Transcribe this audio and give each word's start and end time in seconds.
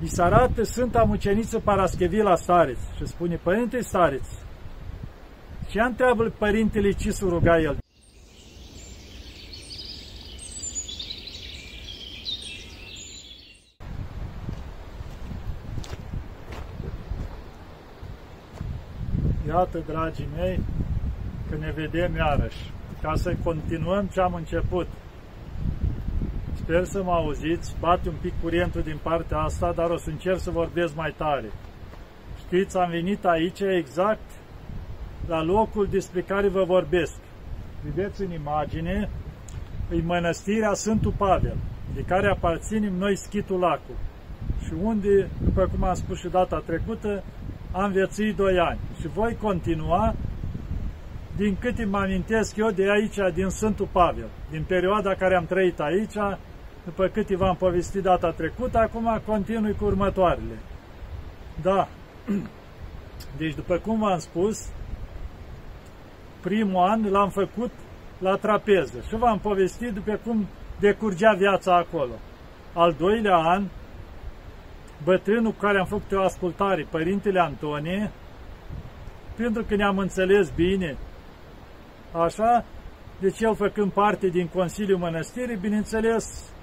îi 0.00 0.08
se 0.08 0.22
arată 0.22 0.62
Sfânta 0.62 1.02
Muceniță 1.02 1.58
Paraschevila 1.58 2.36
Stareț 2.36 2.78
și 2.96 3.06
spune, 3.06 3.36
Părinte 3.42 3.80
Stareț, 3.80 4.26
ce 5.68 5.80
întreabă 5.80 6.32
Părintele 6.38 6.90
ce 6.90 7.10
să 7.10 7.24
ruga 7.28 7.60
el? 7.60 7.76
Iată, 19.48 19.82
dragii 19.86 20.28
mei, 20.36 20.60
că 21.50 21.56
ne 21.56 21.72
vedem 21.74 22.14
iarăși, 22.16 22.72
ca 23.02 23.12
să 23.14 23.34
continuăm 23.44 24.06
ce 24.12 24.20
am 24.20 24.34
început. 24.34 24.86
Sper 26.66 26.84
să 26.84 27.02
mă 27.02 27.12
auziți, 27.12 27.74
bate 27.80 28.08
un 28.08 28.14
pic 28.20 28.32
curentul 28.42 28.82
din 28.82 28.98
partea 29.02 29.38
asta, 29.38 29.72
dar 29.72 29.90
o 29.90 29.96
să 29.96 30.10
încerc 30.10 30.38
să 30.38 30.50
vorbesc 30.50 30.94
mai 30.94 31.14
tare. 31.16 31.50
Știți, 32.38 32.76
am 32.76 32.90
venit 32.90 33.24
aici 33.24 33.60
exact 33.60 34.30
la 35.28 35.42
locul 35.42 35.86
despre 35.90 36.20
care 36.20 36.48
vă 36.48 36.64
vorbesc. 36.64 37.14
Vedeți 37.84 38.22
în 38.22 38.30
imagine, 38.32 39.08
e 39.92 40.02
mănăstirea 40.02 40.72
Sfântul 40.72 41.14
Pavel, 41.16 41.56
de 41.94 42.00
care 42.00 42.28
aparținem 42.28 42.94
noi 42.94 43.16
Schitul 43.16 43.58
Lacu. 43.58 43.92
Și 44.64 44.72
unde, 44.82 45.28
după 45.44 45.68
cum 45.72 45.84
am 45.84 45.94
spus 45.94 46.18
și 46.18 46.28
data 46.28 46.62
trecută, 46.66 47.22
am 47.72 47.90
viețuit 47.90 48.36
doi 48.36 48.58
ani. 48.58 48.78
Și 49.00 49.06
voi 49.08 49.36
continua 49.42 50.14
din 51.36 51.56
câte 51.60 51.84
mă 51.84 51.98
amintesc 51.98 52.56
eu 52.56 52.70
de 52.70 52.90
aici, 52.90 53.34
din 53.34 53.48
Sfântul 53.48 53.88
Pavel, 53.92 54.28
din 54.50 54.64
perioada 54.68 55.14
care 55.14 55.36
am 55.36 55.46
trăit 55.46 55.80
aici, 55.80 56.16
după 56.86 57.06
câte 57.06 57.36
v-am 57.36 57.56
povestit 57.56 58.02
data 58.02 58.30
trecută, 58.30 58.78
acum 58.78 59.20
continui 59.26 59.74
cu 59.74 59.84
următoarele. 59.84 60.58
Da, 61.62 61.88
deci 63.38 63.54
după 63.54 63.78
cum 63.78 63.98
v-am 63.98 64.18
spus, 64.18 64.68
primul 66.40 66.84
an 66.84 67.10
l-am 67.10 67.30
făcut 67.30 67.70
la 68.18 68.36
trapeză 68.36 68.98
și 69.08 69.16
v-am 69.16 69.38
povestit 69.38 69.92
după 69.92 70.20
cum 70.24 70.46
decurgea 70.80 71.32
viața 71.32 71.76
acolo. 71.76 72.12
Al 72.72 72.94
doilea 72.98 73.36
an, 73.36 73.64
bătrânul 75.04 75.52
cu 75.52 75.58
care 75.60 75.78
am 75.78 75.86
făcut 75.86 76.12
o 76.12 76.22
ascultare, 76.22 76.86
Părintele 76.90 77.40
Antonie, 77.40 78.10
pentru 79.36 79.64
că 79.64 79.76
ne-am 79.76 79.98
înțeles 79.98 80.50
bine, 80.50 80.96
așa, 82.12 82.64
deci 83.20 83.40
el 83.40 83.54
făcând 83.54 83.92
parte 83.92 84.28
din 84.28 84.46
Consiliul 84.46 84.98
Mănăstirii, 84.98 85.56
bineînțeles, 85.56 86.54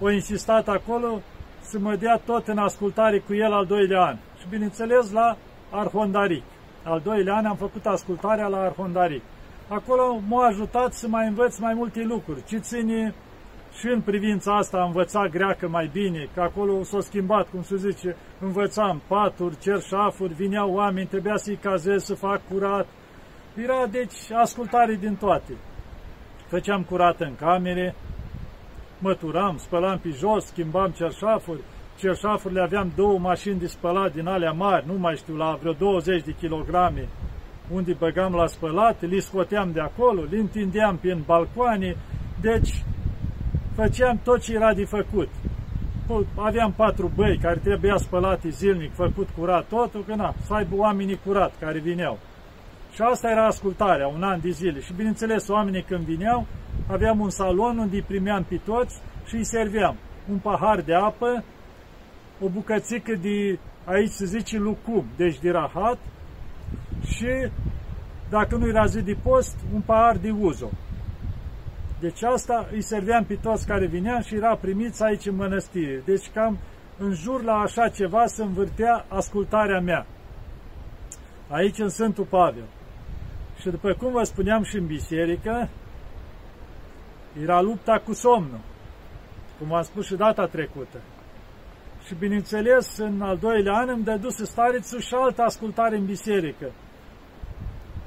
o 0.00 0.10
insistat 0.10 0.68
acolo 0.68 1.20
să 1.60 1.78
mă 1.78 1.96
dea 1.96 2.20
tot 2.24 2.48
în 2.48 2.58
ascultare 2.58 3.18
cu 3.18 3.34
el 3.34 3.52
al 3.52 3.66
doilea 3.66 4.02
an. 4.02 4.16
Și 4.38 4.46
bineînțeles 4.50 5.12
la 5.12 5.36
Arhondaric. 5.70 6.42
Al 6.82 7.00
doilea 7.04 7.34
an 7.34 7.46
am 7.46 7.56
făcut 7.56 7.86
ascultarea 7.86 8.46
la 8.46 8.58
Arhondaric. 8.58 9.22
Acolo 9.68 10.20
m-a 10.28 10.46
ajutat 10.46 10.92
să 10.92 11.08
mai 11.08 11.26
învăț 11.26 11.58
mai 11.58 11.74
multe 11.74 12.02
lucruri. 12.02 12.44
Ce 12.44 12.58
ține 12.58 13.14
și 13.78 13.86
în 13.86 14.00
privința 14.00 14.56
asta 14.56 14.78
a 14.78 14.84
învățat 14.84 15.28
greacă 15.28 15.68
mai 15.68 15.90
bine, 15.92 16.28
că 16.34 16.40
acolo 16.40 16.82
s-a 16.82 17.00
schimbat, 17.00 17.48
cum 17.48 17.62
se 17.62 17.76
zice, 17.76 18.16
învățam 18.40 19.02
paturi, 19.06 19.58
cerșafuri, 19.58 20.34
vineau 20.34 20.72
oameni, 20.72 21.06
trebuia 21.06 21.36
să-i 21.36 21.56
cazez, 21.62 22.04
să 22.04 22.14
fac 22.14 22.40
curat. 22.48 22.86
Era, 23.62 23.86
deci, 23.86 24.32
ascultare 24.32 24.94
din 24.94 25.14
toate. 25.14 25.52
Făceam 26.46 26.82
curat 26.82 27.20
în 27.20 27.34
camere, 27.36 27.94
măturam, 29.00 29.56
spălam 29.56 29.98
pe 29.98 30.08
jos, 30.08 30.44
schimbam 30.44 30.90
cerșafuri, 30.90 31.60
cerșafurile 31.98 32.60
aveam 32.60 32.92
două 32.96 33.18
mașini 33.18 33.58
de 33.58 33.66
spălat 33.66 34.12
din 34.12 34.26
alea 34.26 34.52
mari, 34.52 34.86
nu 34.86 34.98
mai 34.98 35.16
știu, 35.16 35.36
la 35.36 35.58
vreo 35.60 35.72
20 35.72 36.22
de 36.22 36.34
kilograme, 36.38 37.08
unde 37.70 37.96
băgam 37.98 38.34
la 38.34 38.46
spălat, 38.46 39.02
li 39.02 39.20
scoteam 39.20 39.70
de 39.72 39.80
acolo, 39.80 40.22
li 40.22 40.40
întindeam 40.40 40.96
prin 40.96 41.22
balcoane, 41.26 41.96
deci 42.40 42.84
făceam 43.74 44.20
tot 44.24 44.40
ce 44.40 44.54
era 44.54 44.74
de 44.74 44.84
făcut. 44.84 45.28
Aveam 46.36 46.72
patru 46.72 47.12
băi 47.14 47.38
care 47.38 47.56
trebuia 47.56 47.96
spălate 47.96 48.48
zilnic, 48.48 48.94
făcut 48.94 49.28
curat 49.38 49.66
totul, 49.68 50.04
că 50.06 50.14
na, 50.14 50.34
să 50.40 50.54
aibă 50.54 50.76
oamenii 50.76 51.20
curat 51.24 51.52
care 51.60 51.78
vineau. 51.78 52.18
Și 52.92 53.02
asta 53.02 53.30
era 53.30 53.46
ascultarea, 53.46 54.06
un 54.06 54.22
an 54.22 54.40
de 54.40 54.50
zile. 54.50 54.80
Și 54.80 54.92
bineînțeles, 54.92 55.48
oamenii 55.48 55.82
când 55.82 56.04
vineau, 56.04 56.46
aveam 56.90 57.20
un 57.20 57.30
salon 57.30 57.78
unde 57.78 57.96
îi 57.96 58.02
primeam 58.02 58.44
pe 58.48 58.60
toți 58.64 59.00
și 59.26 59.34
îi 59.34 59.44
serveam 59.44 59.96
un 60.30 60.38
pahar 60.38 60.80
de 60.80 60.94
apă, 60.94 61.44
o 62.40 62.48
bucățică 62.48 63.14
de, 63.14 63.58
aici 63.84 64.10
se 64.10 64.24
zice 64.24 64.58
lucum, 64.58 65.04
deci 65.16 65.38
de 65.38 65.50
rahat, 65.50 65.98
și, 67.04 67.50
dacă 68.30 68.56
nu 68.56 68.68
era 68.68 68.86
zi 68.86 69.02
de 69.02 69.16
post, 69.22 69.56
un 69.74 69.80
pahar 69.80 70.16
de 70.16 70.30
uzo. 70.30 70.70
Deci 72.00 72.22
asta 72.22 72.68
îi 72.72 72.82
serveam 72.82 73.24
pe 73.24 73.34
toți 73.34 73.66
care 73.66 73.86
vineam 73.86 74.22
și 74.22 74.34
era 74.34 74.56
primiți 74.56 75.02
aici 75.02 75.26
în 75.26 75.34
mănăstire. 75.34 76.02
Deci 76.04 76.30
cam 76.34 76.58
în 76.98 77.12
jur 77.12 77.42
la 77.42 77.52
așa 77.52 77.88
ceva 77.88 78.26
se 78.26 78.42
învârtea 78.42 79.04
ascultarea 79.08 79.80
mea. 79.80 80.06
Aici 81.48 81.78
în 81.78 81.88
Sfântul 81.88 82.24
Pavel. 82.24 82.64
Și 83.60 83.68
după 83.68 83.92
cum 83.98 84.12
vă 84.12 84.22
spuneam 84.22 84.62
și 84.62 84.76
în 84.76 84.86
biserică, 84.86 85.68
era 87.42 87.60
lupta 87.60 88.02
cu 88.04 88.12
somnul, 88.12 88.60
cum 89.58 89.74
am 89.74 89.82
spus 89.82 90.06
și 90.06 90.14
data 90.14 90.46
trecută. 90.46 91.00
Și 92.06 92.14
bineînțeles, 92.14 92.98
în 92.98 93.20
al 93.22 93.36
doilea 93.36 93.74
an 93.74 93.88
îmi 93.88 94.04
dăduse 94.04 94.44
starețul 94.44 95.00
și 95.00 95.14
altă 95.14 95.42
ascultare 95.42 95.96
în 95.96 96.04
biserică, 96.04 96.70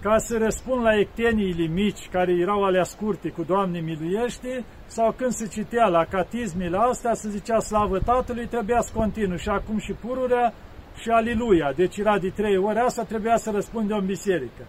ca 0.01 0.17
să 0.17 0.37
răspund 0.37 0.83
la 0.83 0.99
ecteniile 0.99 1.65
mici 1.67 2.09
care 2.11 2.31
erau 2.31 2.63
alea 2.63 2.83
scurte 2.83 3.29
cu 3.29 3.43
Doamne 3.43 3.79
miluiește, 3.79 4.65
sau 4.85 5.11
când 5.11 5.31
se 5.31 5.47
citea 5.47 5.87
la 5.87 6.05
catismile 6.05 6.77
astea, 6.77 7.13
se 7.13 7.29
zicea 7.29 7.59
slavă 7.59 7.99
Tatălui, 7.99 8.47
trebuia 8.47 8.81
să 8.81 8.91
continu 8.93 9.35
și 9.35 9.49
acum 9.49 9.77
și 9.77 9.93
pururea 9.93 10.53
și 11.01 11.09
aliluia. 11.09 11.73
Deci 11.75 11.97
era 11.97 12.19
de 12.19 12.29
trei 12.29 12.57
ori 12.57 12.79
asta, 12.79 13.03
trebuia 13.03 13.37
să 13.37 13.51
răspundem 13.51 13.97
în 13.97 14.05
biserică. 14.05 14.63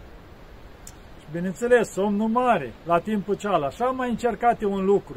Bineînțeles, 1.34 1.92
somnul 1.92 2.28
mare, 2.28 2.72
la 2.86 2.98
timpul 2.98 3.34
cealaltă. 3.34 3.66
Așa 3.66 3.84
am 3.84 3.96
mai 3.96 4.10
încercat 4.10 4.62
eu 4.62 4.72
un 4.72 4.84
lucru. 4.84 5.16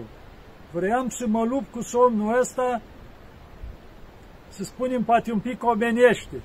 Vreau 0.72 1.06
să 1.08 1.28
mă 1.28 1.44
lupt 1.44 1.72
cu 1.72 1.82
somnul 1.82 2.40
ăsta, 2.40 2.82
să 4.48 4.64
spunem, 4.64 5.04
poate 5.04 5.32
un 5.32 5.40
pic 5.40 5.64
omenește, 5.64 6.42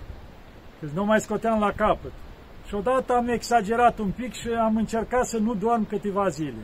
că 0.81 0.87
nu 0.94 1.05
mai 1.05 1.21
scoteam 1.21 1.59
la 1.59 1.72
capăt. 1.72 2.12
Și 2.66 2.75
odată 2.75 3.12
am 3.12 3.28
exagerat 3.28 3.99
un 3.99 4.11
pic 4.11 4.32
și 4.32 4.49
am 4.49 4.77
încercat 4.77 5.27
să 5.27 5.38
nu 5.38 5.55
dorm 5.55 5.87
câteva 5.87 6.28
zile. 6.28 6.62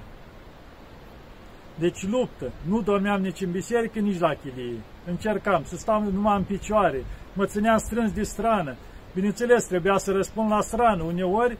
Deci 1.78 2.06
luptă. 2.06 2.52
Nu 2.68 2.80
dormeam 2.80 3.20
nici 3.20 3.40
în 3.40 3.50
biserică, 3.50 3.98
nici 3.98 4.18
la 4.18 4.34
chilie. 4.34 4.80
Încercam 5.06 5.62
să 5.64 5.76
stau 5.76 6.02
numai 6.02 6.36
în 6.36 6.44
picioare. 6.44 7.04
Mă 7.32 7.46
țineam 7.46 7.78
strâns 7.78 8.12
de 8.12 8.22
strană. 8.22 8.76
Bineînțeles, 9.14 9.64
trebuia 9.66 9.96
să 9.96 10.12
răspund 10.12 10.50
la 10.50 10.60
strană. 10.60 11.02
Uneori 11.02 11.58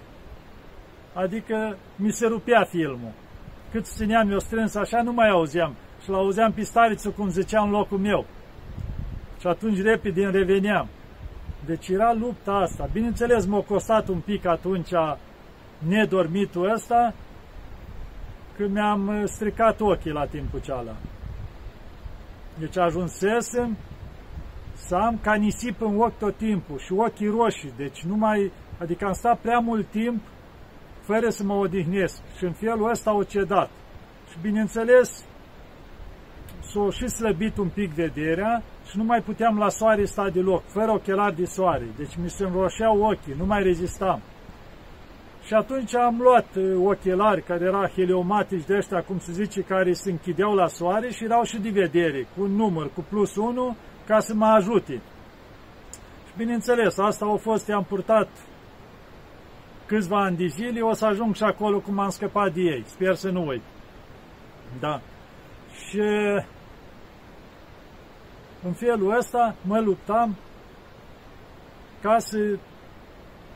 adică 1.22 1.76
mi 1.96 2.10
se 2.10 2.26
rupea 2.26 2.64
filmul. 2.64 3.12
Cât 3.70 3.86
țineam 3.86 4.30
eu 4.30 4.38
strâns 4.38 4.74
așa, 4.74 5.02
nu 5.02 5.12
mai 5.12 5.28
auzeam. 5.28 5.74
Și 6.02 6.10
l-auzeam 6.10 6.52
pistarițul 6.52 7.12
cum 7.12 7.28
zicea 7.28 7.62
în 7.62 7.70
locul 7.70 7.98
meu. 7.98 8.26
Și 9.40 9.46
atunci 9.46 9.82
repede 9.82 10.24
îmi 10.24 10.32
reveneam. 10.32 10.88
Deci 11.66 11.88
era 11.88 12.12
lupta 12.12 12.52
asta. 12.52 12.88
Bineînțeles, 12.92 13.46
m-a 13.46 13.60
costat 13.60 14.08
un 14.08 14.18
pic 14.18 14.46
atunci 14.46 14.90
nedormitul 15.78 16.70
ăsta, 16.72 17.14
când 18.56 18.72
mi-am 18.72 19.22
stricat 19.24 19.80
ochii 19.80 20.10
la 20.10 20.26
timpul 20.26 20.60
ceala. 20.60 20.96
Deci 22.58 22.78
ajunsesem 22.78 23.76
să 24.74 24.94
am 24.94 25.18
ca 25.22 25.34
nisip 25.34 25.80
în 25.80 26.00
ochi 26.00 26.18
tot 26.18 26.36
timpul 26.36 26.78
și 26.78 26.92
ochii 26.92 27.28
roșii. 27.28 27.72
Deci 27.76 28.02
nu 28.02 28.16
mai, 28.16 28.52
adică 28.80 29.04
am 29.04 29.12
stat 29.12 29.38
prea 29.38 29.58
mult 29.58 29.90
timp 29.90 30.20
fără 31.10 31.28
să 31.28 31.42
mă 31.44 31.54
odihnesc. 31.54 32.16
Și 32.36 32.44
în 32.44 32.52
felul 32.52 32.90
ăsta 32.90 33.10
au 33.10 33.22
cedat. 33.22 33.70
Și 34.30 34.36
bineînțeles, 34.42 35.24
s-a 36.70 36.90
și 36.90 37.08
slăbit 37.08 37.56
un 37.56 37.68
pic 37.68 37.90
vederea 37.90 38.62
și 38.88 38.96
nu 38.96 39.04
mai 39.04 39.20
puteam 39.20 39.58
la 39.58 39.68
soare 39.68 40.04
sta 40.04 40.28
deloc, 40.30 40.62
fără 40.66 40.90
ochelari 40.90 41.36
de 41.36 41.44
soare. 41.44 41.86
Deci 41.96 42.16
mi 42.22 42.30
se 42.30 42.44
înroșeau 42.44 43.00
ochii, 43.00 43.34
nu 43.38 43.46
mai 43.46 43.62
rezistam. 43.62 44.20
Și 45.46 45.54
atunci 45.54 45.94
am 45.94 46.18
luat 46.20 46.48
uh, 46.56 46.64
ochelari 46.84 47.42
care 47.42 47.64
era 47.64 47.88
heliomatici 47.94 48.66
de 48.66 48.76
ăștia, 48.76 49.02
cum 49.02 49.18
se 49.18 49.32
zice, 49.32 49.60
care 49.60 49.92
se 49.92 50.10
închideau 50.10 50.54
la 50.54 50.66
soare 50.66 51.10
și 51.10 51.24
erau 51.24 51.42
și 51.42 51.58
de 51.58 51.70
vedere, 51.70 52.26
cu 52.36 52.42
un 52.42 52.50
număr, 52.50 52.90
cu 52.94 53.04
plus 53.08 53.36
1, 53.36 53.76
ca 54.06 54.18
să 54.20 54.34
mă 54.34 54.46
ajute. 54.46 55.00
Și 56.26 56.32
bineînțeles, 56.36 56.98
asta 56.98 57.26
a 57.26 57.36
fost, 57.36 57.68
i-am 57.68 57.84
purtat 57.84 58.28
câțiva 59.88 60.22
ani 60.22 60.36
de 60.36 60.46
zile, 60.46 60.80
o 60.80 60.92
să 60.92 61.06
ajung 61.06 61.34
și 61.34 61.42
acolo 61.42 61.80
cum 61.80 61.98
am 61.98 62.08
scăpat 62.08 62.52
de 62.52 62.60
ei. 62.60 62.84
Sper 62.86 63.14
să 63.14 63.30
nu 63.30 63.46
uit. 63.46 63.62
Da. 64.80 65.00
Și 65.88 66.00
în 68.62 68.72
felul 68.72 69.16
ăsta 69.16 69.54
mă 69.62 69.80
luptam 69.80 70.36
ca 72.00 72.18
să 72.18 72.58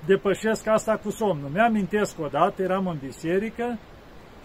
depășesc 0.06 0.66
asta 0.66 0.96
cu 0.96 1.10
somnul. 1.10 1.50
Mi-amintesc 1.52 2.20
odată, 2.20 2.62
eram 2.62 2.86
în 2.86 2.98
biserică 3.04 3.78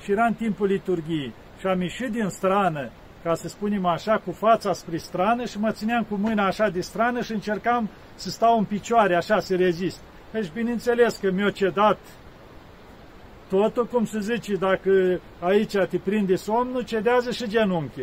și 0.04 0.12
era 0.12 0.26
în 0.26 0.34
timpul 0.34 0.68
liturgiei 0.68 1.34
și 1.60 1.68
am 1.68 1.82
ieșit 1.82 2.12
din 2.12 2.28
strană, 2.28 2.90
ca 3.24 3.34
să 3.34 3.48
spunem 3.48 3.86
așa, 3.86 4.18
cu 4.18 4.32
fața 4.32 4.74
spre 4.74 4.98
strană 4.98 5.46
și 5.46 5.60
mă 5.60 5.72
țineam 5.72 6.04
cu 6.04 6.16
mâna 6.16 6.46
așa 6.46 6.70
de 6.70 6.82
strană 6.82 7.22
și 7.22 7.32
încercam 7.32 7.90
să 8.16 8.30
stau 8.30 8.58
în 8.58 8.64
picioare, 8.64 9.16
așa, 9.16 9.40
să 9.40 9.56
rezist. 9.56 10.02
Deci, 10.32 10.52
bineînțeles 10.54 11.18
că 11.18 11.32
mi-a 11.32 11.52
cedat 11.52 11.98
totul, 13.50 13.86
cum 13.86 14.06
se 14.06 14.20
zice, 14.20 14.56
dacă 14.56 15.20
aici 15.40 15.78
te 15.90 15.98
prinde 15.98 16.36
somnul, 16.36 16.82
cedează 16.82 17.32
și 17.32 17.48
genunchi. 17.48 18.02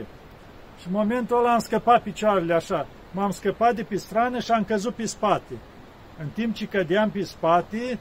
Și 0.81 0.87
în 0.87 0.93
momentul 0.93 1.39
ăla 1.39 1.53
am 1.53 1.59
scăpat 1.59 2.03
picioarele 2.03 2.55
așa. 2.55 2.87
M-am 3.11 3.31
scăpat 3.31 3.75
de 3.75 3.83
pe 3.83 3.97
strană 3.97 4.39
și 4.39 4.51
am 4.51 4.65
căzut 4.65 4.95
pe 4.95 5.07
spate. 5.07 5.55
În 6.19 6.27
timp 6.35 6.55
ce 6.55 6.67
cădeam 6.67 7.11
pe 7.11 7.23
spate, 7.23 7.99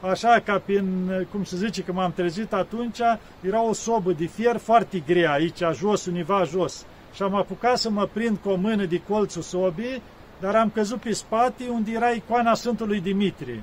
așa 0.00 0.40
ca 0.44 0.58
prin, 0.58 1.10
cum 1.30 1.44
se 1.44 1.56
zice, 1.56 1.82
că 1.82 1.92
m-am 1.92 2.12
trezit 2.12 2.52
atunci, 2.52 2.98
era 3.40 3.62
o 3.62 3.72
sobă 3.72 4.12
de 4.12 4.26
fier 4.26 4.56
foarte 4.56 5.02
grea 5.06 5.32
aici, 5.32 5.62
jos, 5.72 6.06
univa 6.06 6.42
jos. 6.44 6.86
Și 7.14 7.22
am 7.22 7.34
apucat 7.34 7.78
să 7.78 7.90
mă 7.90 8.08
prind 8.12 8.36
cu 8.36 8.48
o 8.48 8.54
mână 8.54 8.84
de 8.84 9.00
colțul 9.08 9.42
sobii, 9.42 10.02
dar 10.40 10.54
am 10.54 10.70
căzut 10.74 11.00
pe 11.00 11.12
spate 11.12 11.64
unde 11.68 11.90
era 11.92 12.08
icoana 12.08 12.54
Sfântului 12.54 13.00
Dimitrie. 13.00 13.62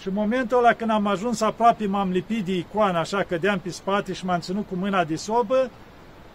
Și 0.00 0.08
în 0.08 0.14
momentul 0.14 0.58
ăla 0.58 0.72
când 0.72 0.90
am 0.90 1.06
ajuns 1.06 1.40
aproape, 1.40 1.86
m-am 1.86 2.10
lipit 2.10 2.44
de 2.44 2.56
icoană, 2.56 2.98
așa, 2.98 3.22
cădeam 3.22 3.58
pe 3.58 3.70
spate 3.70 4.12
și 4.12 4.24
m-am 4.24 4.40
ținut 4.40 4.66
cu 4.68 4.74
mâna 4.74 5.04
de 5.04 5.16
sobă, 5.16 5.70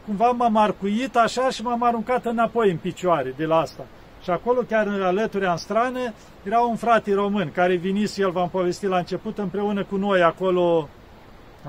cumva 0.05 0.31
m-am 0.31 0.57
arcuit 0.57 1.15
așa 1.15 1.49
și 1.49 1.63
m-am 1.63 1.83
aruncat 1.83 2.25
înapoi 2.25 2.69
în 2.69 2.77
picioare 2.77 3.33
de 3.37 3.45
la 3.45 3.57
asta. 3.57 3.85
Și 4.23 4.29
acolo, 4.29 4.61
chiar 4.61 4.87
în 4.87 5.01
alături 5.01 5.45
în 5.45 5.57
strană, 5.57 6.13
era 6.43 6.59
un 6.59 6.75
frate 6.75 7.13
român 7.13 7.51
care 7.51 7.75
vinise, 7.75 8.21
el 8.21 8.31
v-am 8.31 8.49
povestit 8.49 8.89
la 8.89 8.97
început, 8.97 9.37
împreună 9.37 9.83
cu 9.83 9.95
noi 9.95 10.21
acolo 10.21 10.89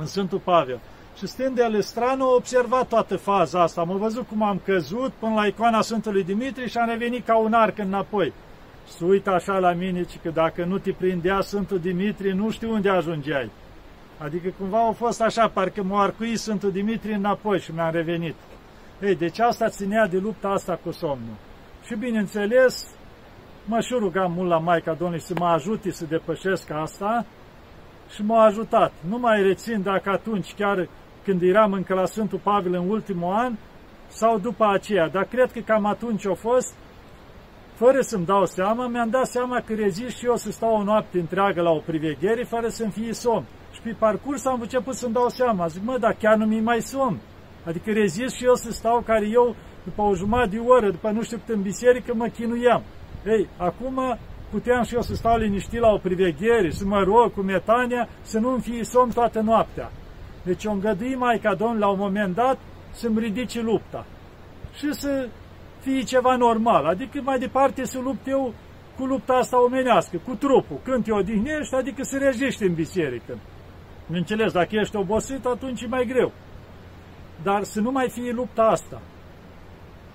în 0.01 0.07
Sfântul 0.07 0.39
Pavel. 0.39 0.81
Și 1.19 1.27
stând 1.27 1.55
de 1.55 1.63
el 1.63 1.81
strană, 1.81 2.23
a 2.23 2.35
observat 2.35 2.89
toată 2.89 3.17
faza 3.17 3.63
asta. 3.63 3.81
Am 3.81 3.97
văzut 3.97 4.27
cum 4.29 4.43
am 4.43 4.61
căzut 4.65 5.13
până 5.13 5.35
la 5.35 5.47
icoana 5.47 5.81
Sfântului 5.81 6.25
Dimitrie 6.25 6.67
și 6.67 6.79
am 6.79 6.89
revenit 6.89 7.27
ca 7.27 7.37
un 7.37 7.53
arc 7.53 7.79
înapoi. 7.79 8.33
Și 8.87 8.93
se 8.93 9.05
uită 9.05 9.31
așa 9.31 9.59
la 9.59 9.73
mine, 9.73 10.05
că 10.23 10.31
dacă 10.31 10.65
nu 10.65 10.79
te 10.79 10.93
prindea 10.93 11.41
Sfântul 11.41 11.79
Dimitrie, 11.79 12.33
nu 12.33 12.51
știu 12.51 12.73
unde 12.73 12.89
ajungeai. 12.89 13.51
Adică 14.19 14.49
cumva 14.59 14.79
au 14.79 14.93
fost 14.93 15.21
așa, 15.23 15.49
parcă 15.49 15.83
m-a 15.83 16.03
arcuit 16.03 16.39
Sfântul 16.39 16.73
Dimitrie 16.73 17.15
înapoi 17.15 17.61
și 17.61 17.73
mi-am 17.75 17.93
revenit. 17.93 18.35
Ei, 19.03 19.15
deci 19.15 19.39
asta 19.39 19.69
ținea 19.69 20.07
de 20.07 20.19
lupta 20.19 20.49
asta 20.49 20.79
cu 20.85 20.91
somnul. 20.91 21.37
Și 21.87 21.95
bineînțeles, 21.95 22.95
mă 23.65 23.81
și 23.81 23.95
rugam 23.99 24.33
mult 24.33 24.49
la 24.49 24.59
Maica 24.59 24.93
Domnului 24.93 25.25
să 25.25 25.35
mă 25.39 25.47
ajute 25.47 25.91
să 25.91 26.05
depășesc 26.05 26.71
asta 26.71 27.27
și 28.15 28.23
m-a 28.23 28.45
ajutat. 28.45 28.93
Nu 29.09 29.19
mai 29.19 29.43
rețin 29.43 29.83
dacă 29.83 30.11
atunci, 30.11 30.55
chiar 30.55 30.89
când 31.25 31.43
eram 31.43 31.73
încă 31.73 31.95
la 31.95 32.05
Sfântul 32.05 32.41
Pavel 32.43 32.75
în 32.75 32.89
ultimul 32.89 33.33
an, 33.33 33.53
sau 34.09 34.39
după 34.39 34.67
aceea, 34.73 35.09
dar 35.09 35.25
cred 35.25 35.53
că 35.53 35.61
cam 35.61 35.87
atunci 35.87 36.27
a 36.27 36.35
fost, 36.35 36.75
fără 37.75 38.01
să-mi 38.01 38.25
dau 38.25 38.45
seama, 38.45 38.87
mi-am 38.87 39.11
dat 39.11 39.27
seama 39.27 39.61
că 39.61 39.75
rezist 39.75 40.17
și 40.17 40.27
eu 40.27 40.37
să 40.37 40.51
stau 40.51 40.75
o 40.75 40.83
noapte 40.83 41.19
întreagă 41.19 41.63
la 41.63 41.71
o 41.71 41.79
priveghere 41.79 42.45
fără 42.45 42.69
să-mi 42.69 42.91
fie 42.91 43.13
somn. 43.13 43.45
Și 43.73 43.81
pe 43.81 43.97
parcurs 43.99 44.45
am 44.45 44.61
început 44.61 44.95
să-mi 44.95 45.13
dau 45.13 45.29
seama. 45.29 45.67
Zic, 45.67 45.83
mă, 45.85 45.99
dar 45.99 46.17
chiar 46.19 46.37
nu 46.37 46.47
mi 46.47 46.61
mai 46.61 46.81
somn. 46.81 47.21
Adică 47.65 47.91
rezist 47.91 48.35
și 48.35 48.45
eu 48.45 48.55
să 48.55 48.71
stau, 48.71 49.01
care 49.01 49.27
eu, 49.29 49.57
după 49.85 50.03
o 50.03 50.15
jumătate 50.15 50.49
de 50.49 50.59
oră, 50.59 50.91
după 50.91 51.11
nu 51.11 51.23
știu 51.23 51.37
cât 51.37 51.55
în 51.55 51.63
biserică, 51.63 52.15
mă 52.15 52.27
chinuiam. 52.27 52.83
Ei, 53.27 53.49
acum 53.57 54.19
puteam 54.51 54.83
și 54.83 54.95
eu 54.95 55.01
să 55.01 55.15
stau 55.15 55.37
liniștit 55.37 55.81
la 55.81 55.89
o 55.89 55.99
priveghere, 55.99 56.71
să 56.71 56.85
mă 56.85 57.03
rog 57.03 57.33
cu 57.33 57.41
metania, 57.41 58.09
să 58.23 58.39
nu-mi 58.39 58.61
fie 58.61 58.85
somn 58.85 59.11
toată 59.11 59.41
noaptea. 59.41 59.91
Deci 60.43 60.65
o 60.65 60.71
îngădui 60.71 61.15
Maica 61.15 61.55
Domnului 61.55 61.81
la 61.81 61.89
un 61.89 61.99
moment 61.99 62.35
dat 62.35 62.59
să-mi 62.91 63.19
ridice 63.19 63.61
lupta 63.61 64.05
și 64.75 64.93
să 64.93 65.29
fie 65.81 66.03
ceva 66.03 66.37
normal. 66.37 66.85
Adică 66.85 67.21
mai 67.23 67.39
departe 67.39 67.85
să 67.85 67.99
lupt 67.99 68.27
eu 68.27 68.55
cu 68.99 69.05
lupta 69.05 69.33
asta 69.33 69.63
omenească, 69.63 70.17
cu 70.25 70.35
trupul. 70.35 70.81
Când 70.83 71.05
te 71.05 71.13
odihnești, 71.13 71.75
adică 71.75 72.03
să 72.03 72.19
rejești 72.19 72.63
în 72.63 72.75
biserică. 72.75 73.39
Înțeles, 74.11 74.53
dacă 74.53 74.69
ești 74.71 74.97
obosit, 74.97 75.45
atunci 75.45 75.83
e 75.83 75.87
mai 75.87 76.07
greu. 76.07 76.33
Dar 77.43 77.63
să 77.63 77.81
nu 77.81 77.91
mai 77.91 78.09
fie 78.09 78.33
lupta 78.33 78.63
asta. 78.63 79.01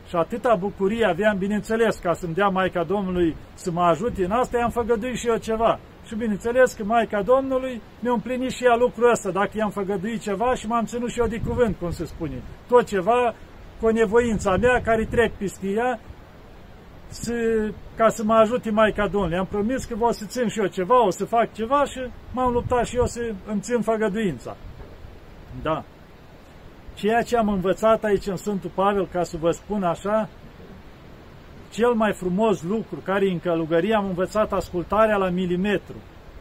Și 0.08 0.16
atâta 0.16 0.56
bucurie 0.56 1.06
aveam, 1.06 1.38
bineînțeles, 1.38 1.98
ca 1.98 2.14
să-mi 2.14 2.34
dea 2.34 2.48
Maica 2.48 2.84
Domnului 2.84 3.36
să 3.54 3.72
mă 3.72 3.82
ajute 3.82 4.26
în 4.26 4.32
asta, 4.32 4.58
i-am 4.58 4.70
făgăduit 4.70 5.18
și 5.18 5.28
eu 5.28 5.38
ceva. 5.38 5.80
Și 6.08 6.16
bineînțeles 6.16 6.74
că 6.74 6.84
Maica 6.84 7.22
Domnului 7.22 7.82
mi-a 8.00 8.12
împlinit 8.12 8.52
și 8.52 8.66
ea 8.66 8.76
lucrul 8.76 9.12
ăsta, 9.12 9.32
dacă 9.32 9.52
i-am 9.54 9.70
făgăduit 9.70 10.22
ceva 10.22 10.56
și 10.56 10.68
m-am 10.68 10.86
ținut 10.86 11.10
și 11.10 11.20
eu 11.20 11.28
de 11.28 11.42
cuvânt, 11.48 11.76
cum 11.80 11.92
se 11.92 12.06
spune. 12.06 12.42
Tot 12.68 12.86
ceva 12.86 13.34
cu 13.82 13.90
nevoința 13.90 14.58
mea 14.58 14.82
care 14.82 15.06
trec 15.06 15.34
peste 15.34 15.68
ea 15.68 16.00
să, 17.08 17.34
ca 17.96 18.10
să 18.10 18.24
mă 18.24 18.34
ajute 18.34 18.70
Maica 18.72 19.08
Domnului. 19.08 19.38
Am 19.38 19.46
promis 19.46 19.86
că 19.86 19.96
o 20.00 20.12
să 20.12 20.26
țin 20.26 20.48
și 20.48 20.60
eu 20.60 20.66
ceva, 20.66 21.06
o 21.06 21.10
să 21.10 21.26
fac 21.26 21.54
ceva 21.54 21.86
și 21.86 22.00
m-am 22.32 22.52
luptat 22.52 22.86
și 22.86 22.96
eu 22.96 23.06
să 23.06 23.32
îmi 23.48 23.62
țin 23.62 23.82
făgăduința. 23.82 24.56
Da. 25.62 25.84
Ceea 26.94 27.22
ce 27.22 27.38
am 27.38 27.50
învățat 27.50 28.04
aici 28.04 28.28
în 28.28 28.36
Sfântul 28.36 28.72
Pavel, 28.74 29.08
ca 29.08 29.24
să 29.24 29.38
vă 29.38 29.52
spun 29.52 29.84
așa, 29.84 30.30
cel 31.72 31.94
mai 31.94 32.14
frumos 32.14 32.64
lucru 32.64 33.00
care 33.04 33.30
în 33.30 33.40
călugărie 33.40 33.96
am 33.96 34.06
învățat 34.06 34.54
ascultarea 34.54 35.18
la 35.18 35.30
milimetru. 35.30 35.96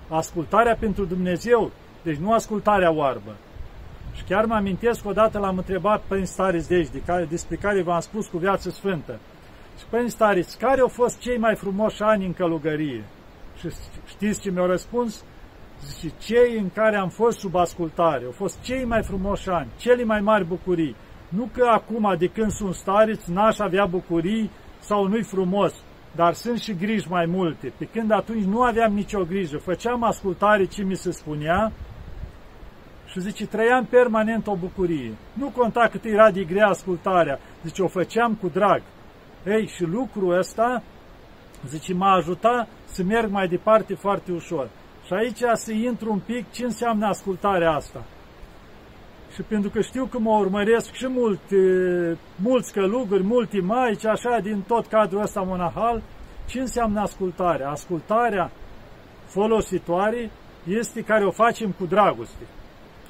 Ascultarea 0.08 0.76
pentru 0.80 1.04
Dumnezeu, 1.04 1.70
deci 2.02 2.16
nu 2.16 2.32
ascultarea 2.32 2.92
oarbă. 2.92 3.36
Și 4.12 4.24
chiar 4.24 4.44
mă 4.44 4.54
amintesc 4.54 5.06
odată 5.06 5.38
l-am 5.38 5.56
întrebat 5.56 6.02
pe 6.08 6.24
Staris 6.24 6.66
Deci, 6.66 6.88
de 6.88 7.02
care, 7.06 7.24
despre 7.24 7.56
care 7.56 7.82
v-am 7.82 8.00
spus 8.00 8.26
cu 8.26 8.38
viață 8.38 8.70
sfântă. 8.70 9.18
Și 9.78 9.84
pe 9.90 10.06
Staris, 10.06 10.54
care 10.54 10.80
au 10.80 10.88
fost 10.88 11.18
cei 11.18 11.38
mai 11.38 11.54
frumoși 11.54 12.02
ani 12.02 12.24
în 12.24 12.32
călugărie? 12.32 13.04
Și 13.58 13.68
știți 14.06 14.40
ce 14.40 14.50
mi-au 14.50 14.66
răspuns? 14.66 15.24
Zice, 15.84 16.14
cei 16.18 16.58
în 16.58 16.70
care 16.74 16.96
am 16.96 17.08
fost 17.08 17.38
sub 17.38 17.54
ascultare, 17.54 18.24
au 18.24 18.30
fost 18.30 18.60
cei 18.60 18.84
mai 18.84 19.02
frumoși 19.02 19.48
ani, 19.48 19.68
cele 19.76 20.04
mai 20.04 20.20
mari 20.20 20.44
bucurii. 20.44 20.96
Nu 21.28 21.48
că 21.52 21.66
acum, 21.70 22.14
de 22.18 22.26
când 22.26 22.50
sunt 22.50 22.74
stariți, 22.74 23.30
n-aș 23.30 23.58
avea 23.58 23.86
bucurii 23.86 24.50
sau 24.86 25.06
nu-i 25.06 25.22
frumos, 25.22 25.74
dar 26.14 26.32
sunt 26.32 26.58
și 26.60 26.74
griji 26.74 27.08
mai 27.08 27.26
multe. 27.26 27.72
Pe 27.78 27.84
când 27.84 28.10
atunci 28.10 28.44
nu 28.44 28.62
aveam 28.62 28.92
nicio 28.92 29.24
grijă, 29.24 29.56
făceam 29.56 30.02
ascultare 30.02 30.64
ce 30.64 30.82
mi 30.82 30.96
se 30.96 31.10
spunea 31.10 31.72
și 33.06 33.20
zice, 33.20 33.46
trăiam 33.46 33.84
permanent 33.84 34.46
o 34.46 34.56
bucurie. 34.56 35.14
Nu 35.32 35.48
conta 35.48 35.88
cât 35.90 36.04
era 36.04 36.30
de 36.30 36.44
grea 36.44 36.66
ascultarea, 36.66 37.38
zice, 37.64 37.82
o 37.82 37.88
făceam 37.88 38.34
cu 38.34 38.48
drag. 38.48 38.82
Ei, 39.46 39.66
și 39.66 39.82
lucrul 39.82 40.38
ăsta, 40.38 40.82
zice, 41.66 41.94
m-a 41.94 42.12
ajutat 42.12 42.68
să 42.84 43.02
merg 43.02 43.30
mai 43.30 43.48
departe 43.48 43.94
foarte 43.94 44.32
ușor. 44.32 44.68
Și 45.06 45.12
aici 45.12 45.42
să 45.52 45.72
intru 45.72 46.12
un 46.12 46.18
pic 46.18 46.50
ce 46.50 46.64
înseamnă 46.64 47.06
ascultarea 47.06 47.70
asta. 47.70 48.04
Și 49.36 49.42
pentru 49.42 49.70
că 49.70 49.80
știu 49.80 50.04
că 50.04 50.18
mă 50.18 50.30
urmăresc 50.30 50.92
și 50.92 51.08
mult, 51.08 51.40
mulți 52.36 52.72
călugări, 52.72 53.22
multi 53.22 53.60
maici, 53.60 54.04
așa, 54.04 54.38
din 54.42 54.62
tot 54.66 54.86
cadrul 54.86 55.22
ăsta 55.22 55.40
monahal, 55.40 56.02
ce 56.46 56.60
înseamnă 56.60 57.00
ascultarea? 57.00 57.70
Ascultarea 57.70 58.50
folositoare 59.26 60.30
este 60.68 61.02
care 61.02 61.24
o 61.24 61.30
facem 61.30 61.70
cu 61.78 61.86
dragoste. 61.86 62.44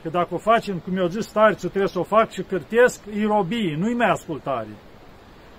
Că 0.03 0.09
dacă 0.09 0.35
o 0.35 0.39
facem, 0.39 0.79
cum 0.79 0.97
eu 0.97 1.07
zis 1.07 1.27
starțul, 1.27 1.69
trebuie 1.69 1.91
să 1.91 1.99
o 1.99 2.03
fac 2.03 2.31
și 2.31 2.43
cârtesc, 2.43 3.01
e 3.15 3.27
robie, 3.27 3.77
nu-i 3.79 3.95
mai 3.95 4.11
ascultare. 4.11 4.77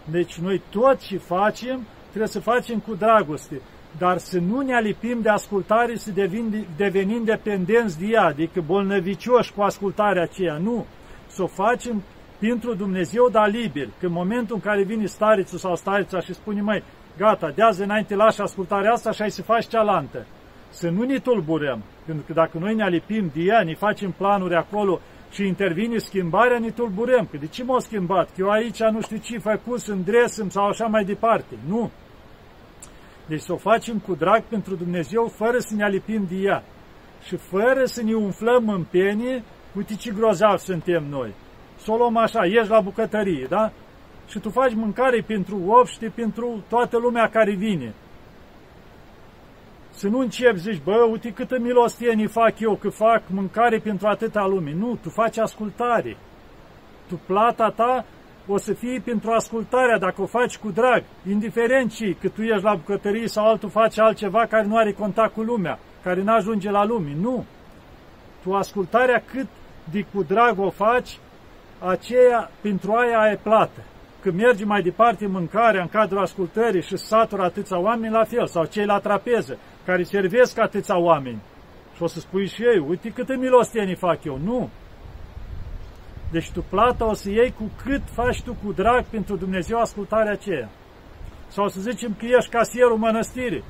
Deci 0.03 0.37
noi 0.37 0.61
tot 0.69 0.99
ce 0.99 1.17
facem, 1.17 1.87
trebuie 2.07 2.27
să 2.27 2.39
facem 2.39 2.79
cu 2.79 2.95
dragoste 2.95 3.61
dar 3.97 4.17
să 4.17 4.39
nu 4.39 4.61
ne 4.61 4.75
alipim 4.75 5.21
de 5.21 5.29
ascultare 5.29 5.95
să 5.95 6.11
devin, 6.11 6.67
devenim 6.77 7.23
dependenți 7.23 7.99
de 7.99 8.05
ea, 8.05 8.23
adică 8.23 8.63
bolnăvicioși 8.65 9.53
cu 9.53 9.61
ascultarea 9.61 10.23
aceea. 10.23 10.57
Nu. 10.57 10.85
Să 11.27 11.43
o 11.43 11.47
facem 11.47 12.03
pentru 12.39 12.73
Dumnezeu, 12.73 13.29
dar 13.31 13.49
liber. 13.49 13.87
Că 13.99 14.05
în 14.05 14.11
momentul 14.11 14.55
în 14.55 14.61
care 14.61 14.83
vine 14.83 15.05
starițul 15.05 15.57
sau 15.57 15.75
starița 15.75 16.19
și 16.19 16.33
spune, 16.33 16.61
mai, 16.61 16.83
gata, 17.17 17.51
de 17.55 17.61
azi 17.61 17.81
înainte 17.81 18.15
lași 18.15 18.41
ascultarea 18.41 18.91
asta 18.91 19.11
și 19.11 19.21
ai 19.21 19.31
să 19.31 19.41
faci 19.41 19.67
cealaltă. 19.67 20.25
Să 20.69 20.89
nu 20.89 21.03
ne 21.03 21.17
tulburăm, 21.17 21.83
pentru 22.05 22.23
că 22.27 22.33
dacă 22.33 22.57
noi 22.57 22.75
ne 22.75 22.83
alipim 22.83 23.31
de 23.33 23.41
ea, 23.41 23.63
ne 23.63 23.75
facem 23.75 24.11
planuri 24.11 24.55
acolo 24.55 24.99
și 25.31 25.47
intervine 25.47 25.97
schimbarea, 25.97 26.59
ne 26.59 26.69
tulburăm. 26.69 27.27
Că 27.31 27.37
de 27.37 27.47
ce 27.47 27.63
m-au 27.63 27.79
schimbat? 27.79 28.25
Că 28.25 28.33
eu 28.37 28.49
aici 28.49 28.83
nu 28.83 29.01
știu 29.01 29.17
ce 29.17 29.37
făcut, 29.37 29.79
sunt 29.79 30.05
dresăm 30.05 30.49
sau 30.49 30.67
așa 30.67 30.85
mai 30.85 31.03
departe. 31.03 31.55
Nu. 31.67 31.91
Deci 33.27 33.41
să 33.41 33.53
o 33.53 33.57
facem 33.57 33.97
cu 33.97 34.15
drag 34.15 34.43
pentru 34.43 34.75
Dumnezeu, 34.75 35.27
fără 35.35 35.57
să 35.59 35.75
ne 35.75 35.83
alipim 35.83 36.25
de 36.29 36.35
ea 36.35 36.63
și 37.23 37.35
fără 37.35 37.85
să 37.85 38.03
ne 38.03 38.13
umflăm 38.13 38.69
în 38.69 38.83
penie, 38.83 39.43
uite 39.75 39.95
ce 39.95 40.11
grozav 40.11 40.57
suntem 40.57 41.03
noi. 41.09 41.33
Să 41.77 41.91
o 41.91 41.95
luăm 41.97 42.17
așa, 42.17 42.45
ieși 42.45 42.69
la 42.69 42.79
bucătărie, 42.79 43.45
da? 43.49 43.71
și 44.27 44.39
tu 44.39 44.49
faci 44.49 44.73
mâncare 44.73 45.23
pentru 45.27 45.61
obște, 45.67 46.11
pentru 46.15 46.63
toată 46.69 46.97
lumea 46.97 47.29
care 47.29 47.51
vine. 47.51 47.93
Să 49.89 50.07
nu 50.07 50.19
începi, 50.19 50.59
zici, 50.59 50.81
bă, 50.83 51.07
uite 51.11 51.31
câtă 51.31 51.59
milostienii 51.59 52.27
fac 52.27 52.59
eu, 52.59 52.75
că 52.75 52.89
fac 52.89 53.21
mâncare 53.29 53.77
pentru 53.77 54.07
atâta 54.07 54.45
lume. 54.45 54.73
Nu, 54.73 54.95
tu 55.01 55.09
faci 55.09 55.37
ascultare. 55.37 56.17
Tu 57.07 57.19
plata 57.25 57.69
ta 57.69 58.05
o 58.47 58.57
să 58.57 58.73
fie 58.73 59.01
pentru 59.05 59.31
ascultarea, 59.31 59.97
dacă 59.97 60.21
o 60.21 60.25
faci 60.25 60.57
cu 60.57 60.69
drag, 60.69 61.03
indiferent 61.29 61.91
și 61.91 62.15
că 62.21 62.29
tu 62.29 62.41
ești 62.41 62.63
la 62.63 62.75
bucătărie 62.75 63.27
sau 63.27 63.47
altul 63.47 63.69
face 63.69 64.01
altceva 64.01 64.45
care 64.45 64.65
nu 64.65 64.77
are 64.77 64.91
contact 64.91 65.33
cu 65.33 65.41
lumea, 65.41 65.79
care 66.03 66.21
nu 66.21 66.33
ajunge 66.33 66.69
la 66.69 66.85
lume. 66.85 67.15
Nu. 67.21 67.45
Tu 68.43 68.53
ascultarea 68.53 69.23
cât 69.31 69.47
de 69.91 70.05
cu 70.13 70.23
drag 70.23 70.59
o 70.59 70.69
faci, 70.69 71.17
aceea, 71.79 72.51
pentru 72.61 72.91
aia 72.91 73.19
ai 73.19 73.37
plată. 73.37 73.83
Când 74.21 74.39
mergi 74.39 74.63
mai 74.63 74.81
departe 74.81 75.27
mâncarea 75.27 75.81
în 75.81 75.87
cadrul 75.87 76.21
ascultării 76.21 76.81
și 76.81 76.97
satură 76.97 77.41
atâția 77.41 77.79
oameni, 77.79 78.13
la 78.13 78.23
fel, 78.23 78.47
sau 78.47 78.65
cei 78.65 78.85
la 78.85 78.99
trapeză, 78.99 79.57
care 79.85 80.03
servesc 80.03 80.59
atâția 80.59 80.97
oameni. 80.97 81.41
Și 81.95 82.03
o 82.03 82.07
să 82.07 82.19
spui 82.19 82.47
și 82.47 82.61
ei, 82.61 82.85
uite 82.87 83.09
câte 83.09 83.35
milostenii 83.35 83.95
fac 83.95 84.23
eu. 84.23 84.39
Nu. 84.43 84.69
Deci 86.31 86.51
tu 86.51 86.65
plata 86.69 87.05
o 87.05 87.13
să 87.13 87.29
iei 87.29 87.53
cu 87.57 87.71
cât 87.83 88.01
faci 88.11 88.41
tu 88.41 88.55
cu 88.63 88.71
drag 88.71 89.05
pentru 89.05 89.35
Dumnezeu 89.35 89.79
ascultarea 89.79 90.31
aceea. 90.31 90.69
Sau 91.47 91.67
să 91.67 91.81
zicem 91.81 92.15
că 92.17 92.25
ești 92.25 92.49
casierul 92.49 92.97
mănăstirii. 92.97 93.63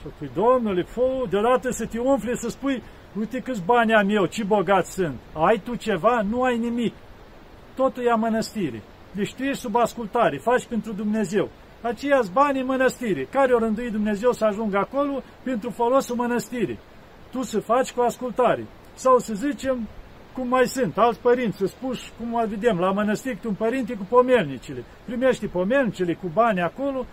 Și 0.00 0.12
spui, 0.14 0.30
Domnule, 0.34 0.82
fă, 0.82 1.24
deodată 1.30 1.70
să 1.70 1.86
te 1.86 1.98
umfli, 1.98 2.36
să 2.36 2.48
spui, 2.48 2.82
uite 3.18 3.38
câți 3.38 3.62
bani 3.64 3.94
am 3.94 4.08
eu, 4.08 4.26
ce 4.26 4.44
bogat 4.44 4.86
sunt. 4.86 5.18
Ai 5.32 5.60
tu 5.64 5.74
ceva? 5.74 6.20
Nu 6.30 6.42
ai 6.42 6.58
nimic. 6.58 6.94
Totul 7.74 8.04
e 8.04 8.10
a 8.10 8.14
mănăstirii. 8.14 8.82
Deci 9.12 9.34
tu 9.34 9.42
ești 9.42 9.60
sub 9.60 9.76
ascultare, 9.76 10.36
faci 10.36 10.64
pentru 10.64 10.92
Dumnezeu. 10.92 11.48
Aceia 11.80 12.20
bani 12.32 12.60
în 12.60 12.66
mănăstire. 12.66 13.22
Care 13.30 13.52
o 13.52 13.58
rândui 13.58 13.90
Dumnezeu 13.90 14.32
să 14.32 14.44
ajungă 14.44 14.76
acolo 14.76 15.22
pentru 15.42 15.70
folosul 15.70 16.16
mănăstirii. 16.16 16.78
Tu 17.30 17.42
să 17.42 17.60
faci 17.60 17.92
cu 17.92 18.00
ascultare. 18.00 18.66
Sau 18.94 19.18
să 19.18 19.34
zicem, 19.34 19.88
cum 20.36 20.48
mai 20.48 20.66
sunt, 20.66 20.98
alți 20.98 21.20
părinți, 21.20 21.56
să 21.56 21.66
spuși, 21.66 22.12
cum 22.18 22.44
vedem, 22.48 22.78
la 22.78 22.92
mănăstiri, 22.92 23.38
un 23.46 23.54
părinte 23.54 23.94
cu 23.94 24.06
pomelnicile. 24.08 24.84
Primești 25.04 25.46
pomelnicile 25.46 26.14
cu 26.14 26.30
bani 26.32 26.60
acolo, 26.60 27.06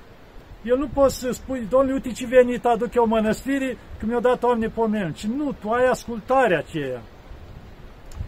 el 0.63 0.77
nu 0.77 0.88
poți 0.88 1.20
să 1.20 1.32
spui, 1.32 1.68
domnule, 1.70 1.94
uite 1.94 2.12
ce 2.12 2.25
venit 2.25 2.65
aduc 2.65 2.94
eu 2.94 3.08
mănăstirii, 3.08 3.77
că 4.00 4.06
mi-au 4.06 4.20
dat 4.20 4.44
oameni 4.44 4.72
pomelnici. 4.72 5.25
Nu, 5.25 5.56
tu 5.62 5.70
ai 5.70 5.86
ascultarea 5.86 6.58
aceea. 6.58 7.01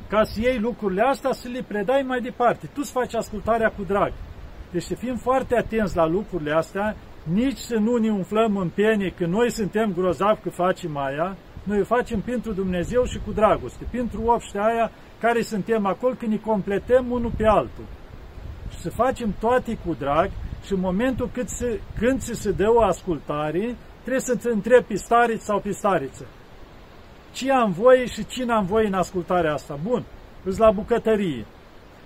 Ca 0.09 0.23
să 0.23 0.39
iei 0.41 0.59
lucrurile 0.59 1.01
astea, 1.01 1.31
să 1.31 1.47
le 1.47 1.65
predai 1.67 2.03
mai 2.07 2.21
departe. 2.21 2.65
Tu 2.65 2.79
îți 2.81 2.91
faci 2.91 3.13
ascultarea 3.13 3.69
cu 3.69 3.83
drag. 3.83 4.13
Deci 4.71 4.83
să 4.83 4.95
fim 4.95 5.15
foarte 5.15 5.55
atenți 5.55 5.95
la 5.95 6.05
lucrurile 6.07 6.51
astea, 6.51 6.95
nici 7.23 7.57
să 7.57 7.75
nu 7.75 7.95
ne 7.95 8.09
umflăm 8.11 8.57
în 8.57 8.69
piene 8.69 9.13
că 9.17 9.25
noi 9.25 9.51
suntem 9.51 9.93
grozavi 9.93 10.41
că 10.41 10.49
facem 10.49 10.97
aia, 10.97 11.37
noi 11.65 11.79
o 11.79 11.83
facem 11.83 12.19
pentru 12.19 12.51
Dumnezeu 12.51 13.03
și 13.03 13.19
cu 13.25 13.31
dragoste, 13.31 13.85
pentru 13.91 14.21
obștea 14.25 14.63
aia 14.63 14.91
care 15.19 15.41
suntem 15.41 15.85
acolo, 15.85 16.13
când 16.13 16.31
ne 16.31 16.37
completăm 16.37 17.11
unul 17.11 17.31
pe 17.37 17.45
altul. 17.45 17.85
Și 18.69 18.79
să 18.79 18.89
facem 18.89 19.35
toate 19.39 19.77
cu 19.85 19.95
drag 19.99 20.29
și 20.65 20.73
în 20.73 20.79
momentul 20.79 21.29
cât 21.33 21.49
se, 21.49 21.79
când 21.99 22.19
ți 22.19 22.33
se 22.33 22.51
dă 22.51 22.71
o 22.73 22.81
ascultare, 22.81 23.75
trebuie 24.01 24.21
să-ți 24.21 24.47
întrebi 24.47 24.85
pe 24.87 24.95
stariță 24.95 25.43
sau 25.43 25.59
pe 25.59 25.71
stariță. 25.71 26.25
Ce 27.31 27.51
am 27.51 27.71
voie 27.71 28.05
și 28.05 28.25
cine 28.25 28.53
am 28.53 28.65
voie 28.65 28.87
în 28.87 28.93
ascultarea 28.93 29.53
asta? 29.53 29.79
Bun, 29.83 30.03
îți 30.43 30.59
la 30.59 30.71
bucătărie. 30.71 31.45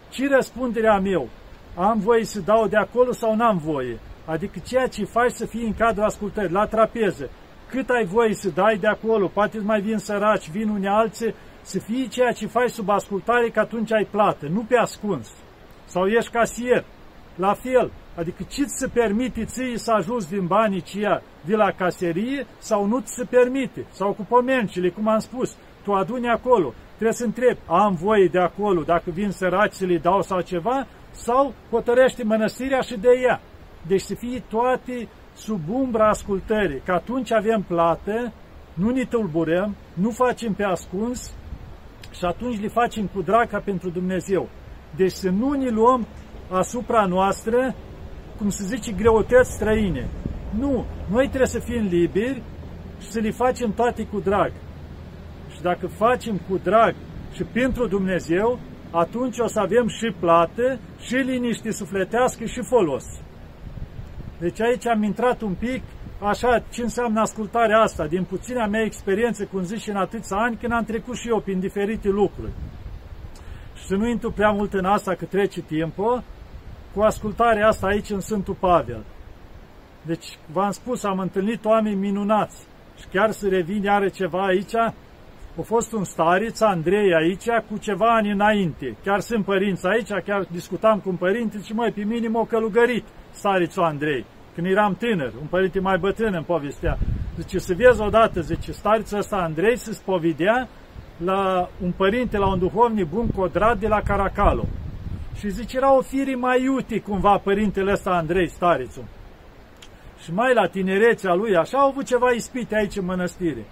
Ce 0.09 0.27
răspunderea 0.27 0.93
am 0.93 1.05
eu? 1.05 1.29
Am 1.75 1.99
voie 1.99 2.23
să 2.23 2.39
dau 2.39 2.67
de 2.67 2.77
acolo 2.77 3.11
sau 3.11 3.35
n-am 3.35 3.57
voie? 3.57 3.99
Adică 4.25 4.59
ceea 4.65 4.87
ce 4.87 5.03
faci 5.03 5.31
să 5.31 5.45
fie 5.45 5.65
în 5.65 5.73
cadrul 5.73 6.03
ascultării, 6.03 6.51
la 6.51 6.65
trapeză, 6.65 7.29
cât 7.69 7.89
ai 7.89 8.05
voie 8.05 8.33
să 8.33 8.49
dai 8.49 8.77
de 8.77 8.87
acolo, 8.87 9.27
poate 9.27 9.59
mai 9.59 9.81
vin 9.81 9.97
săraci, 9.97 10.49
vin 10.49 10.69
unii 10.69 10.87
alții, 10.87 11.33
să 11.61 11.79
fie 11.79 12.07
ceea 12.07 12.31
ce 12.31 12.47
faci 12.47 12.69
sub 12.69 12.89
ascultare, 12.89 13.49
că 13.49 13.59
atunci 13.59 13.91
ai 13.91 14.07
plată, 14.11 14.47
nu 14.47 14.63
pe 14.67 14.77
ascuns. 14.77 15.31
Sau 15.85 16.07
ești 16.07 16.31
casier, 16.31 16.85
la 17.35 17.53
fel, 17.53 17.91
adică 18.15 18.43
ce 18.49 18.63
ți 18.63 18.77
se 18.77 18.87
permite 18.87 19.45
ție 19.45 19.77
să 19.77 19.91
ajungi 19.91 20.27
din 20.27 20.45
banii 20.47 20.81
ceia 20.81 21.21
de 21.45 21.55
la 21.55 21.71
caserie 21.71 22.45
sau 22.57 22.85
nu 22.85 22.99
ți 22.99 23.13
se 23.13 23.23
permite, 23.23 23.85
sau 23.91 24.13
cu 24.13 24.25
pomencile, 24.29 24.89
cum 24.89 25.07
am 25.07 25.19
spus, 25.19 25.55
tu 25.83 25.91
aduni 25.93 26.29
acolo, 26.29 26.73
trebuie 26.95 27.13
să 27.13 27.23
întrebi, 27.23 27.59
am 27.65 27.93
voie 27.93 28.27
de 28.27 28.39
acolo, 28.39 28.81
dacă 28.81 29.11
vin 29.11 29.31
săraci 29.31 29.73
să 29.73 29.85
le 29.85 29.97
dau 29.97 30.21
sau 30.21 30.41
ceva, 30.41 30.87
sau 31.11 31.53
hotărește 31.71 32.23
mănăstirea 32.23 32.81
și 32.81 32.97
de 32.97 33.09
ea. 33.21 33.41
Deci 33.87 34.01
să 34.01 34.15
fie 34.15 34.43
toate 34.49 35.07
sub 35.39 35.69
umbra 35.69 36.09
ascultării, 36.09 36.81
că 36.85 36.91
atunci 36.91 37.31
avem 37.31 37.61
plată, 37.67 38.33
nu 38.73 38.89
ne 38.89 39.03
tulburăm, 39.03 39.75
nu 39.93 40.09
facem 40.09 40.53
pe 40.53 40.63
ascuns 40.63 41.33
și 42.11 42.25
atunci 42.25 42.61
le 42.61 42.67
facem 42.67 43.05
cu 43.05 43.21
drag 43.21 43.49
ca 43.49 43.59
pentru 43.59 43.89
Dumnezeu. 43.89 44.49
Deci 44.95 45.11
să 45.11 45.29
nu 45.29 45.51
ne 45.51 45.69
luăm 45.69 46.07
asupra 46.49 47.05
noastră, 47.05 47.75
cum 48.37 48.49
se 48.49 48.63
zice, 48.65 48.91
greutăți 48.91 49.51
străine. 49.51 50.09
Nu, 50.57 50.85
noi 51.09 51.27
trebuie 51.27 51.47
să 51.47 51.59
fim 51.59 51.87
liberi 51.87 52.41
și 52.99 53.11
să 53.11 53.19
le 53.19 53.31
facem 53.31 53.73
toate 53.73 54.03
cu 54.03 54.19
drag. 54.19 54.51
Și 55.53 55.61
dacă 55.61 55.87
facem 55.87 56.39
cu 56.49 56.57
drag 56.63 56.95
și 57.33 57.43
pentru 57.43 57.87
Dumnezeu, 57.87 58.59
atunci 58.91 59.37
o 59.39 59.47
să 59.47 59.59
avem 59.59 59.87
și 59.87 60.15
plată, 60.19 60.79
și 60.99 61.15
liniște 61.15 61.71
sufletească 61.71 62.45
și 62.45 62.61
folos. 62.69 63.05
Deci 64.39 64.61
aici 64.61 64.87
am 64.87 65.03
intrat 65.03 65.41
un 65.41 65.53
pic, 65.53 65.83
așa, 66.21 66.63
ce 66.71 66.81
înseamnă 66.81 67.19
ascultarea 67.19 67.79
asta, 67.79 68.07
din 68.07 68.23
puțina 68.23 68.65
mea 68.65 68.81
experiență, 68.81 69.45
cum 69.45 69.63
zic 69.63 69.77
și 69.77 69.89
în 69.89 69.95
atâția 69.95 70.37
ani, 70.37 70.55
când 70.55 70.73
am 70.73 70.83
trecut 70.83 71.15
și 71.15 71.27
eu 71.27 71.39
prin 71.39 71.59
diferite 71.59 72.09
lucruri. 72.09 72.51
Și 73.75 73.85
să 73.85 73.95
nu 73.95 74.07
intru 74.07 74.31
prea 74.31 74.51
mult 74.51 74.73
în 74.73 74.85
asta, 74.85 75.13
că 75.13 75.25
trece 75.25 75.61
timpul, 75.61 76.23
cu 76.95 77.01
ascultarea 77.01 77.67
asta 77.67 77.87
aici 77.87 78.09
în 78.09 78.19
Sfântul 78.19 78.55
Pavel. 78.59 79.03
Deci, 80.01 80.37
v-am 80.51 80.71
spus, 80.71 81.03
am 81.03 81.19
întâlnit 81.19 81.65
oameni 81.65 81.95
minunați. 81.95 82.57
Și 82.99 83.05
chiar 83.11 83.31
să 83.31 83.47
revin 83.47 83.83
iară 83.83 84.07
ceva 84.07 84.45
aici, 84.45 84.75
a 84.75 84.93
fost 85.63 85.91
un 85.91 86.03
stareț, 86.03 86.59
Andrei, 86.59 87.13
aici, 87.13 87.47
cu 87.69 87.77
ceva 87.77 88.15
ani 88.15 88.31
înainte. 88.31 88.95
Chiar 89.03 89.19
sunt 89.19 89.45
părinți 89.45 89.87
aici, 89.87 90.23
chiar 90.25 90.47
discutam 90.51 90.99
cu 90.99 91.09
un 91.09 91.15
părinte 91.15 91.61
și 91.63 91.73
măi, 91.73 91.91
pe 91.91 92.03
minim 92.03 92.35
o 92.35 92.43
călugărit 92.43 93.03
starețul 93.39 93.83
Andrei, 93.83 94.25
când 94.55 94.67
eram 94.67 94.95
tânăr, 94.95 95.31
un 95.41 95.47
părinte 95.49 95.79
mai 95.79 95.97
bătrân 95.97 96.33
în 96.33 96.43
povestea. 96.43 96.97
Zice, 97.37 97.59
să 97.59 97.73
vezi 97.73 98.01
odată, 98.01 98.41
zice, 98.41 98.71
starețul 98.71 99.17
ăsta 99.17 99.35
Andrei 99.35 99.77
se 99.77 99.93
spovedea 99.93 100.67
la 101.17 101.69
un 101.83 101.91
părinte, 101.91 102.37
la 102.37 102.47
un 102.47 102.59
duhovnic 102.59 103.09
bun 103.09 103.27
codrat 103.27 103.77
de 103.77 103.87
la 103.87 104.01
Caracalo. 104.01 104.65
Și 105.35 105.49
zice, 105.49 105.77
era 105.77 105.95
o 105.97 106.01
fire 106.01 106.35
mai 106.35 106.63
iute 106.63 106.99
cumva 106.99 107.37
părintele 107.37 107.91
ăsta 107.91 108.09
Andrei, 108.09 108.49
starețul. 108.49 109.03
Și 110.23 110.33
mai 110.33 110.53
la 110.53 110.67
tinerețea 110.67 111.33
lui, 111.33 111.55
așa, 111.55 111.77
au 111.77 111.87
avut 111.87 112.05
ceva 112.05 112.29
ispite 112.29 112.75
aici 112.75 112.95
în 112.97 113.05
mănăstire. 113.05 113.65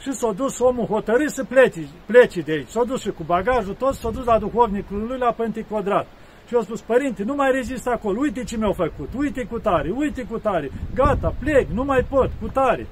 Și 0.00 0.12
s-a 0.12 0.32
dus 0.32 0.58
omul 0.58 0.86
hotărât 0.86 1.30
să 1.30 1.44
plece, 1.44 1.80
plece 2.06 2.40
de 2.40 2.52
aici. 2.52 2.68
S-a 2.68 2.84
dus 2.84 3.00
și 3.00 3.10
cu 3.10 3.22
bagajul 3.22 3.74
tot, 3.74 3.94
s-a 3.94 4.10
dus 4.10 4.24
la 4.24 4.38
duhovnicul 4.38 5.06
lui 5.08 5.18
la 5.18 5.32
Pânti 5.32 5.62
Codrat. 5.62 6.06
Și 6.54 6.60
au 6.60 6.66
spus, 6.66 6.80
părinte, 6.80 7.22
nu 7.22 7.34
mai 7.34 7.50
rezist 7.52 7.86
acolo, 7.86 8.18
uite 8.20 8.44
ce 8.44 8.56
mi-au 8.56 8.72
făcut, 8.72 9.08
uite 9.16 9.44
cu 9.44 9.58
tare, 9.58 9.90
uite 9.90 10.22
cu 10.22 10.38
tare, 10.38 10.70
gata, 10.94 11.34
plec, 11.38 11.68
nu 11.68 11.84
mai 11.84 12.06
pot, 12.08 12.30
cu 12.40 12.48
tare. 12.48 12.86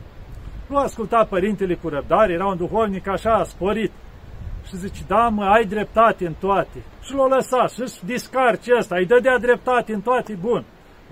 Nu 0.68 0.76
asculta 0.76 1.26
părintele 1.30 1.74
cu 1.74 1.88
răbdare, 1.88 2.32
era 2.32 2.46
un 2.46 2.56
duhovnic 2.56 3.08
așa, 3.08 3.44
sporit. 3.44 3.92
Și 4.66 4.76
zice, 4.76 5.02
da, 5.06 5.28
mă, 5.28 5.44
ai 5.44 5.64
dreptate 5.64 6.26
în 6.26 6.32
toate. 6.40 6.78
Și 7.02 7.14
l-a 7.14 7.26
lăsat 7.26 7.70
și-și 7.70 8.04
discarce 8.04 8.74
ăsta, 8.78 8.96
îi 8.96 9.06
dădea 9.06 9.38
dreptate 9.38 9.94
în 9.94 10.00
toate, 10.00 10.38
bun. 10.40 10.64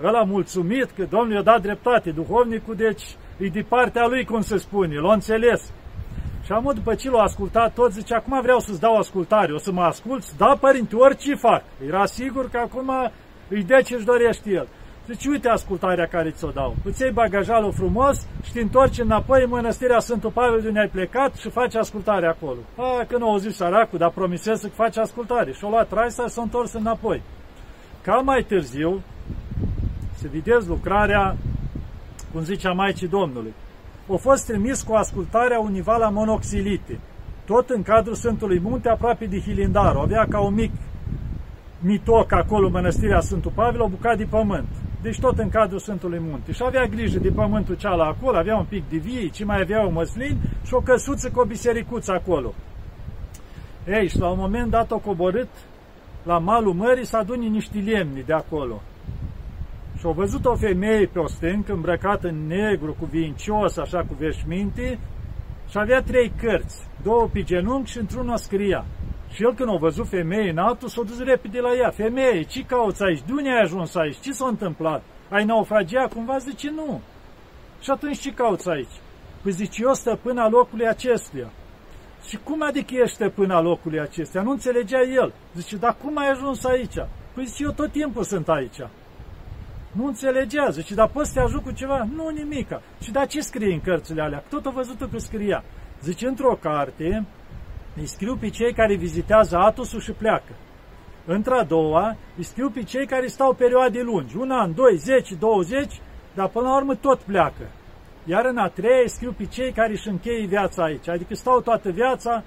Ăla 0.03 0.23
mulțumit 0.23 0.91
că 0.91 1.03
Domnul 1.09 1.35
i-a 1.35 1.41
dat 1.41 1.61
dreptate, 1.61 2.11
duhovnicul, 2.11 2.75
deci, 2.75 3.03
e 3.37 3.47
de 3.47 3.65
partea 3.67 4.07
lui, 4.07 4.25
cum 4.25 4.41
se 4.41 4.57
spune, 4.57 4.99
l-a 4.99 5.13
înțeles. 5.13 5.73
Și 6.51 6.57
am 6.57 6.71
după 6.75 6.95
ce 6.95 7.09
l-a 7.09 7.21
ascultat 7.21 7.73
tot, 7.73 7.91
zice, 7.91 8.13
acum 8.13 8.41
vreau 8.41 8.59
să-ți 8.59 8.79
dau 8.79 8.97
ascultare, 8.97 9.53
o 9.53 9.57
să 9.57 9.71
mă 9.71 9.81
asculți? 9.81 10.37
Da, 10.37 10.57
părinte, 10.59 10.95
orice 10.95 11.35
fac. 11.35 11.63
Era 11.87 12.05
sigur 12.05 12.49
că 12.49 12.57
acum 12.57 12.91
îi 13.47 13.63
dea 13.63 13.81
ce-și 13.81 14.05
dorește 14.05 14.49
el. 14.49 14.67
Zice, 15.07 15.29
uite 15.29 15.49
ascultarea 15.49 16.05
care 16.05 16.29
ți-o 16.29 16.49
dau. 16.49 16.75
Îți 16.83 17.01
iei 17.01 17.11
bagajalul 17.11 17.71
frumos 17.71 18.27
și 18.43 18.51
te 18.51 18.61
întorci 18.61 18.99
înapoi 18.99 19.43
în 19.43 19.49
mănăstirea 19.49 19.99
Sfântul 19.99 20.31
Pavel 20.31 20.61
de 20.61 20.67
unde 20.67 20.79
ai 20.79 20.87
plecat 20.87 21.35
și 21.35 21.49
faci 21.49 21.75
ascultare 21.75 22.27
acolo. 22.27 22.59
A, 22.75 23.05
că 23.07 23.17
nu 23.17 23.29
au 23.29 23.37
zis 23.37 23.55
săracul, 23.55 23.97
dar 23.97 24.09
promisez 24.09 24.59
să 24.59 24.67
faci 24.67 24.97
ascultare. 24.97 25.51
Și-o 25.51 25.69
luat 25.69 25.87
traisa 25.87 26.23
și 26.23 26.33
s-a 26.33 26.41
întors 26.41 26.73
înapoi. 26.73 27.21
Ca 28.01 28.15
mai 28.15 28.43
târziu, 28.47 29.01
să 30.13 30.27
vedeți 30.31 30.67
lucrarea, 30.67 31.35
cum 32.31 32.41
zicea 32.41 32.71
Maicii 32.71 33.07
Domnului 33.07 33.53
a 34.13 34.17
fost 34.17 34.45
trimis 34.45 34.81
cu 34.81 34.93
ascultarea 34.93 35.59
univa 35.59 35.97
la 35.97 36.09
monoxilite, 36.09 36.99
tot 37.45 37.69
în 37.69 37.81
cadrul 37.81 38.15
Sfântului 38.15 38.59
Munte, 38.59 38.89
aproape 38.89 39.25
de 39.25 39.39
Hilindaru. 39.39 39.99
Avea 39.99 40.25
ca 40.29 40.39
un 40.39 40.53
mic 40.53 40.71
mitoc 41.79 42.31
acolo, 42.31 42.69
mănăstirea 42.69 43.19
Sfântul 43.19 43.51
Pavel, 43.55 43.81
o 43.81 43.87
bucată 43.87 44.17
de 44.17 44.27
pământ. 44.29 44.67
Deci 45.01 45.19
tot 45.19 45.39
în 45.39 45.49
cadrul 45.49 45.79
Sfântului 45.79 46.19
Munte. 46.29 46.51
Și 46.51 46.61
avea 46.65 46.85
grijă 46.85 47.19
de 47.19 47.29
pământul 47.29 47.75
cealaltă 47.75 48.17
acolo, 48.17 48.37
avea 48.37 48.55
un 48.55 48.65
pic 48.69 48.89
de 48.89 48.97
vii, 48.97 49.29
ce 49.29 49.45
mai 49.45 49.61
avea 49.61 49.85
o 49.85 49.89
măslin 49.89 50.37
și 50.65 50.73
o 50.73 50.79
căsuță 50.79 51.29
cu 51.29 51.39
o 51.39 51.45
bisericuță 51.45 52.11
acolo. 52.11 52.53
Ei, 53.87 54.07
și 54.07 54.19
la 54.19 54.29
un 54.29 54.37
moment 54.39 54.69
dat 54.69 54.91
o 54.91 54.97
coborât 54.97 55.49
la 56.23 56.37
malul 56.37 56.73
mării 56.73 57.05
să 57.05 57.17
aduni 57.17 57.49
niște 57.49 57.77
lemni 57.79 58.23
de 58.25 58.33
acolo. 58.33 58.81
Și 60.01 60.07
au 60.07 60.13
văzut 60.13 60.45
o 60.45 60.55
femeie 60.55 61.05
pe 61.05 61.19
o 61.19 61.27
stâncă, 61.27 61.73
îmbrăcată 61.73 62.27
în 62.27 62.47
negru, 62.47 62.95
cu 62.99 63.05
vincios, 63.05 63.77
așa 63.77 63.99
cu 63.99 64.15
veșminte, 64.17 64.99
și 65.69 65.77
avea 65.77 66.01
trei 66.01 66.31
cărți, 66.41 66.87
două 67.03 67.29
pe 67.33 67.43
genunchi 67.43 67.91
și 67.91 67.97
într-una 67.97 68.35
scria. 68.35 68.85
Și 69.33 69.43
el 69.43 69.53
când 69.53 69.69
a 69.69 69.75
văzut 69.79 70.07
femeie 70.07 70.49
în 70.49 70.57
altul, 70.57 70.87
s-a 70.87 71.01
dus 71.01 71.23
repede 71.23 71.59
la 71.59 71.73
ea. 71.75 71.89
Femeie, 71.89 72.41
ce 72.43 72.65
cauți 72.65 73.03
aici? 73.03 73.21
De 73.25 73.31
unde 73.31 73.49
ai 73.49 73.61
ajuns 73.61 73.95
aici? 73.95 74.19
Ce 74.19 74.31
s-a 74.31 74.47
întâmplat? 74.47 75.03
Ai 75.29 75.45
naufragiat 75.45 76.13
cumva? 76.13 76.37
Zice, 76.37 76.69
nu. 76.69 77.01
Și 77.81 77.89
atunci 77.89 78.19
ce 78.19 78.33
cauți 78.33 78.69
aici? 78.69 78.95
Păi 79.41 79.51
zice, 79.51 79.81
eu 79.83 79.93
stăpâna 79.93 80.49
locului 80.49 80.87
acestuia. 80.87 81.49
Și 82.27 82.37
cum 82.43 82.63
adică 82.63 82.93
ești 82.95 83.15
stăpâna 83.15 83.61
locului 83.61 83.99
acestuia? 83.99 84.43
Nu 84.43 84.51
înțelegea 84.51 85.01
el. 85.01 85.33
Zice, 85.55 85.75
dar 85.75 85.95
cum 86.03 86.17
ai 86.17 86.29
ajuns 86.29 86.65
aici? 86.65 86.95
Păi 87.33 87.45
zice, 87.45 87.63
eu 87.63 87.71
tot 87.71 87.91
timpul 87.91 88.23
sunt 88.23 88.49
aici. 88.49 88.79
Nu 89.91 90.05
înțelegea, 90.05 90.69
zice, 90.69 90.93
dar 90.93 91.07
poți 91.07 91.27
să 91.27 91.33
te 91.33 91.45
ajut 91.45 91.63
cu 91.63 91.71
ceva? 91.71 92.07
Nu, 92.15 92.29
nimica. 92.29 92.81
Și 93.01 93.11
dar 93.11 93.27
ce 93.27 93.41
scrie 93.41 93.73
în 93.73 93.81
cărțile 93.81 94.21
alea? 94.21 94.43
Tot 94.49 94.65
a 94.65 94.69
văzut 94.69 95.09
că 95.11 95.17
scria. 95.17 95.63
Zice, 96.01 96.27
într-o 96.27 96.57
carte, 96.61 97.25
îi 97.95 98.05
scriu 98.05 98.35
pe 98.35 98.49
cei 98.49 98.73
care 98.73 98.95
vizitează 98.95 99.57
Atosul 99.57 99.99
și 99.99 100.11
pleacă. 100.11 100.53
Într-a 101.25 101.63
doua, 101.63 102.15
îi 102.37 102.43
scriu 102.43 102.69
pe 102.69 102.83
cei 102.83 103.05
care 103.05 103.27
stau 103.27 103.53
perioade 103.53 104.01
lungi, 104.01 104.37
un 104.37 104.51
an, 104.51 104.73
doi, 104.75 104.97
zece, 104.97 105.35
douăzeci, 105.35 106.01
dar 106.33 106.47
până 106.47 106.67
la 106.67 106.75
urmă 106.75 106.95
tot 106.95 107.19
pleacă. 107.19 107.67
Iar 108.25 108.45
în 108.45 108.57
a 108.57 108.67
treia 108.67 109.01
îi 109.01 109.09
scriu 109.09 109.31
pe 109.31 109.45
cei 109.45 109.71
care 109.71 109.91
își 109.91 110.07
încheie 110.07 110.45
viața 110.45 110.83
aici, 110.83 111.07
adică 111.07 111.33
stau 111.33 111.61
toată 111.61 111.89
viața 111.89 112.43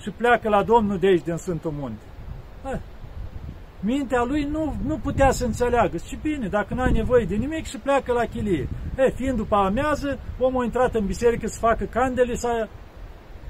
și 0.00 0.10
pleacă 0.10 0.48
la 0.48 0.62
Domnul 0.62 0.98
de 0.98 1.06
aici, 1.06 1.24
din 1.24 1.36
Sfântul 1.36 1.70
Munte. 1.78 2.02
Ha. 3.80 3.86
Mintea 3.86 4.24
lui 4.24 4.42
nu, 4.42 4.74
nu 4.86 4.98
putea 4.98 5.30
să 5.30 5.44
înțeleagă. 5.44 5.96
Și 5.96 6.18
bine, 6.22 6.48
dacă 6.48 6.74
n-ai 6.74 6.92
nevoie 6.92 7.24
de 7.24 7.34
nimic 7.34 7.66
și 7.66 7.78
pleacă 7.78 8.12
la 8.12 8.24
chilie. 8.24 8.68
E, 8.96 9.10
fiind 9.10 9.36
după 9.36 9.56
amiază, 9.56 10.18
omul 10.38 10.60
a 10.60 10.64
intrat 10.64 10.94
în 10.94 11.06
biserică 11.06 11.46
să 11.46 11.58
facă 11.58 11.84
candele, 11.84 12.34
să 12.34 12.68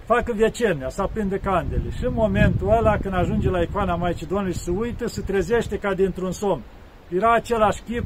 facă 0.04 0.32
vecenia, 0.36 0.88
să 0.88 1.02
aprinde 1.02 1.38
candele. 1.38 1.90
Și 1.90 2.04
în 2.04 2.12
momentul 2.12 2.70
ăla, 2.78 2.96
când 2.96 3.14
ajunge 3.14 3.50
la 3.50 3.60
icoana 3.60 3.94
Maicii 3.94 4.26
Domnului 4.26 4.52
și 4.52 4.58
se 4.58 4.70
uită, 4.70 5.06
se 5.06 5.20
trezește 5.20 5.76
ca 5.78 5.94
dintr-un 5.94 6.30
somn. 6.30 6.62
Era 7.08 7.32
același 7.34 7.82
chip 7.82 8.04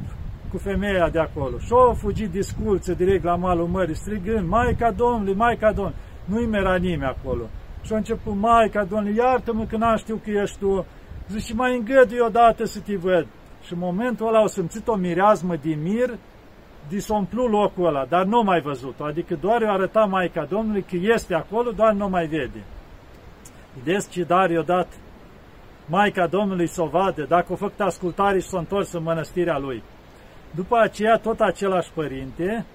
cu 0.51 0.57
femeia 0.57 1.09
de 1.09 1.19
acolo. 1.19 1.57
Și 1.57 1.73
o 1.73 1.93
fugit 1.93 2.29
disculță 2.29 2.93
direct 2.93 3.23
la 3.23 3.35
malul 3.35 3.67
mării, 3.67 3.95
strigând, 3.95 4.47
Maica 4.47 4.91
Domnului, 4.91 5.33
Maica 5.33 5.71
Domnului. 5.71 5.99
Nu-i 6.25 6.45
mera 6.45 6.75
nimeni 6.75 7.15
acolo. 7.17 7.43
Și 7.81 7.93
a 7.93 7.95
început, 7.95 8.35
Maica 8.35 8.83
Domnului, 8.83 9.17
iartă-mă 9.17 9.65
că 9.65 9.77
n-am 9.77 9.97
știu 9.97 10.21
că 10.23 10.29
ești 10.29 10.57
tu. 10.59 10.85
Zice, 11.27 11.53
mai 11.53 11.77
îngădui 11.77 12.19
odată 12.19 12.65
să 12.65 12.79
te 12.79 12.95
văd. 12.95 13.27
Și 13.65 13.73
în 13.73 13.79
momentul 13.79 14.27
ăla 14.27 14.37
au 14.37 14.47
simțit 14.47 14.87
o 14.87 14.95
mireazmă 14.95 15.55
de 15.55 15.73
mir 15.83 16.17
disomplu 16.87 17.47
locul 17.47 17.85
ăla, 17.85 18.05
dar 18.05 18.25
nu 18.25 18.41
mai 18.41 18.61
văzut-o, 18.61 19.03
adică 19.03 19.35
doar 19.35 19.61
i-a 19.61 19.71
arătat 19.71 20.09
Maica 20.09 20.45
Domnului 20.45 20.81
că 20.81 20.95
este 20.95 21.33
acolo, 21.33 21.71
doar 21.71 21.93
nu 21.93 22.09
mai 22.09 22.27
vede. 22.27 22.63
Vedeți 23.83 24.09
ce 24.09 24.23
dar 24.23 24.49
i-a 24.49 24.61
dat 24.61 24.87
Maica 25.85 26.27
Domnului 26.27 26.67
să 26.67 26.81
o 26.81 26.85
vadă, 26.85 27.23
dacă 27.23 27.53
a 27.53 27.55
făcut 27.55 27.79
ascultare 27.79 28.39
și 28.39 28.47
s-a 28.47 28.57
întors 28.57 28.91
în 28.91 29.03
mănăstirea 29.03 29.57
lui. 29.57 29.83
După 30.55 30.77
aceea, 30.77 31.17
tot 31.17 31.39
același 31.39 31.91
părinte, 31.93 32.65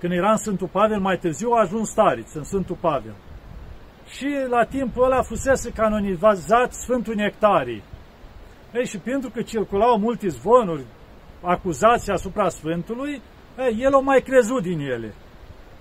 când 0.00 0.12
era 0.12 0.30
în 0.30 0.36
Sfântul 0.36 0.68
Pavel, 0.72 1.00
mai 1.00 1.18
târziu 1.18 1.50
a 1.50 1.60
ajuns 1.60 1.88
stariț 1.88 2.34
în 2.34 2.44
Sfântul 2.44 2.76
Pavel. 2.80 3.14
Și 4.16 4.28
la 4.48 4.64
timpul 4.64 5.04
ăla 5.04 5.22
fusese 5.22 5.70
canonizat 5.70 6.72
Sfântul 6.72 7.14
Nectarii. 7.14 7.82
Ei, 8.74 8.86
și 8.86 8.98
pentru 8.98 9.30
că 9.30 9.42
circulau 9.42 9.98
multe 9.98 10.28
zvonuri 10.28 10.84
acuzații 11.42 12.12
asupra 12.12 12.48
Sfântului, 12.48 13.20
e, 13.58 13.74
el 13.78 13.94
o 13.94 14.00
mai 14.00 14.20
crezut 14.20 14.62
din 14.62 14.80
ele. 14.80 15.14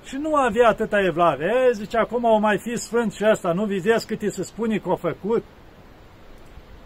Și 0.03 0.15
nu 0.15 0.35
avea 0.35 0.67
atâta 0.67 0.99
evlave. 0.99 1.45
E, 1.45 1.71
zice, 1.71 1.97
acum 1.97 2.23
o 2.23 2.37
mai 2.37 2.57
fi 2.57 2.75
sfânt 2.75 3.13
și 3.13 3.23
asta, 3.23 3.53
nu 3.53 3.65
vizezi 3.65 4.07
cât 4.07 4.21
îi 4.21 4.31
se 4.31 4.43
spune 4.43 4.77
că 4.77 4.89
a 4.89 4.95
făcut? 4.95 5.43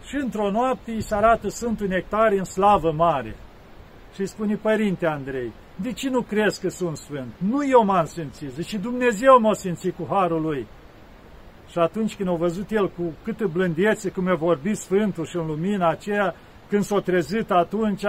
Și 0.08 0.16
într-o 0.16 0.52
noapte 0.52 0.92
îi 0.92 1.02
se 1.02 1.16
arată 1.16 1.48
Sfântul 1.48 1.88
Nectar 1.88 2.32
în 2.32 2.44
slavă 2.44 2.92
mare. 2.92 3.36
Și 4.14 4.22
îi 4.22 4.28
spune, 4.28 4.56
Părinte 4.56 5.06
Andrei, 5.06 5.52
de 5.76 5.92
ce 5.92 6.10
nu 6.10 6.22
crezi 6.22 6.62
că 6.62 6.70
sunt 6.70 6.98
sfânt? 6.98 7.34
Nu 7.38 7.68
eu 7.68 7.84
m-am 7.84 8.06
simțit, 8.06 8.50
zice, 8.50 8.78
Dumnezeu 8.78 9.40
m-a 9.40 9.54
simțit 9.54 9.96
cu 9.96 10.08
harul 10.10 10.42
lui. 10.42 10.68
Și 11.76 11.82
atunci 11.82 12.16
când 12.16 12.30
a 12.30 12.34
văzut 12.34 12.72
el 12.72 12.90
cu 12.90 13.14
câtă 13.24 13.50
blândețe, 13.54 14.10
cum 14.10 14.28
a 14.28 14.36
vorbit 14.36 14.78
Sfântul 14.78 15.26
și 15.26 15.36
în 15.36 15.46
lumina 15.46 15.90
aceea, 15.90 16.36
când 16.70 16.84
s-a 16.84 17.00
trezit 17.00 17.52
atunci, 17.52 18.04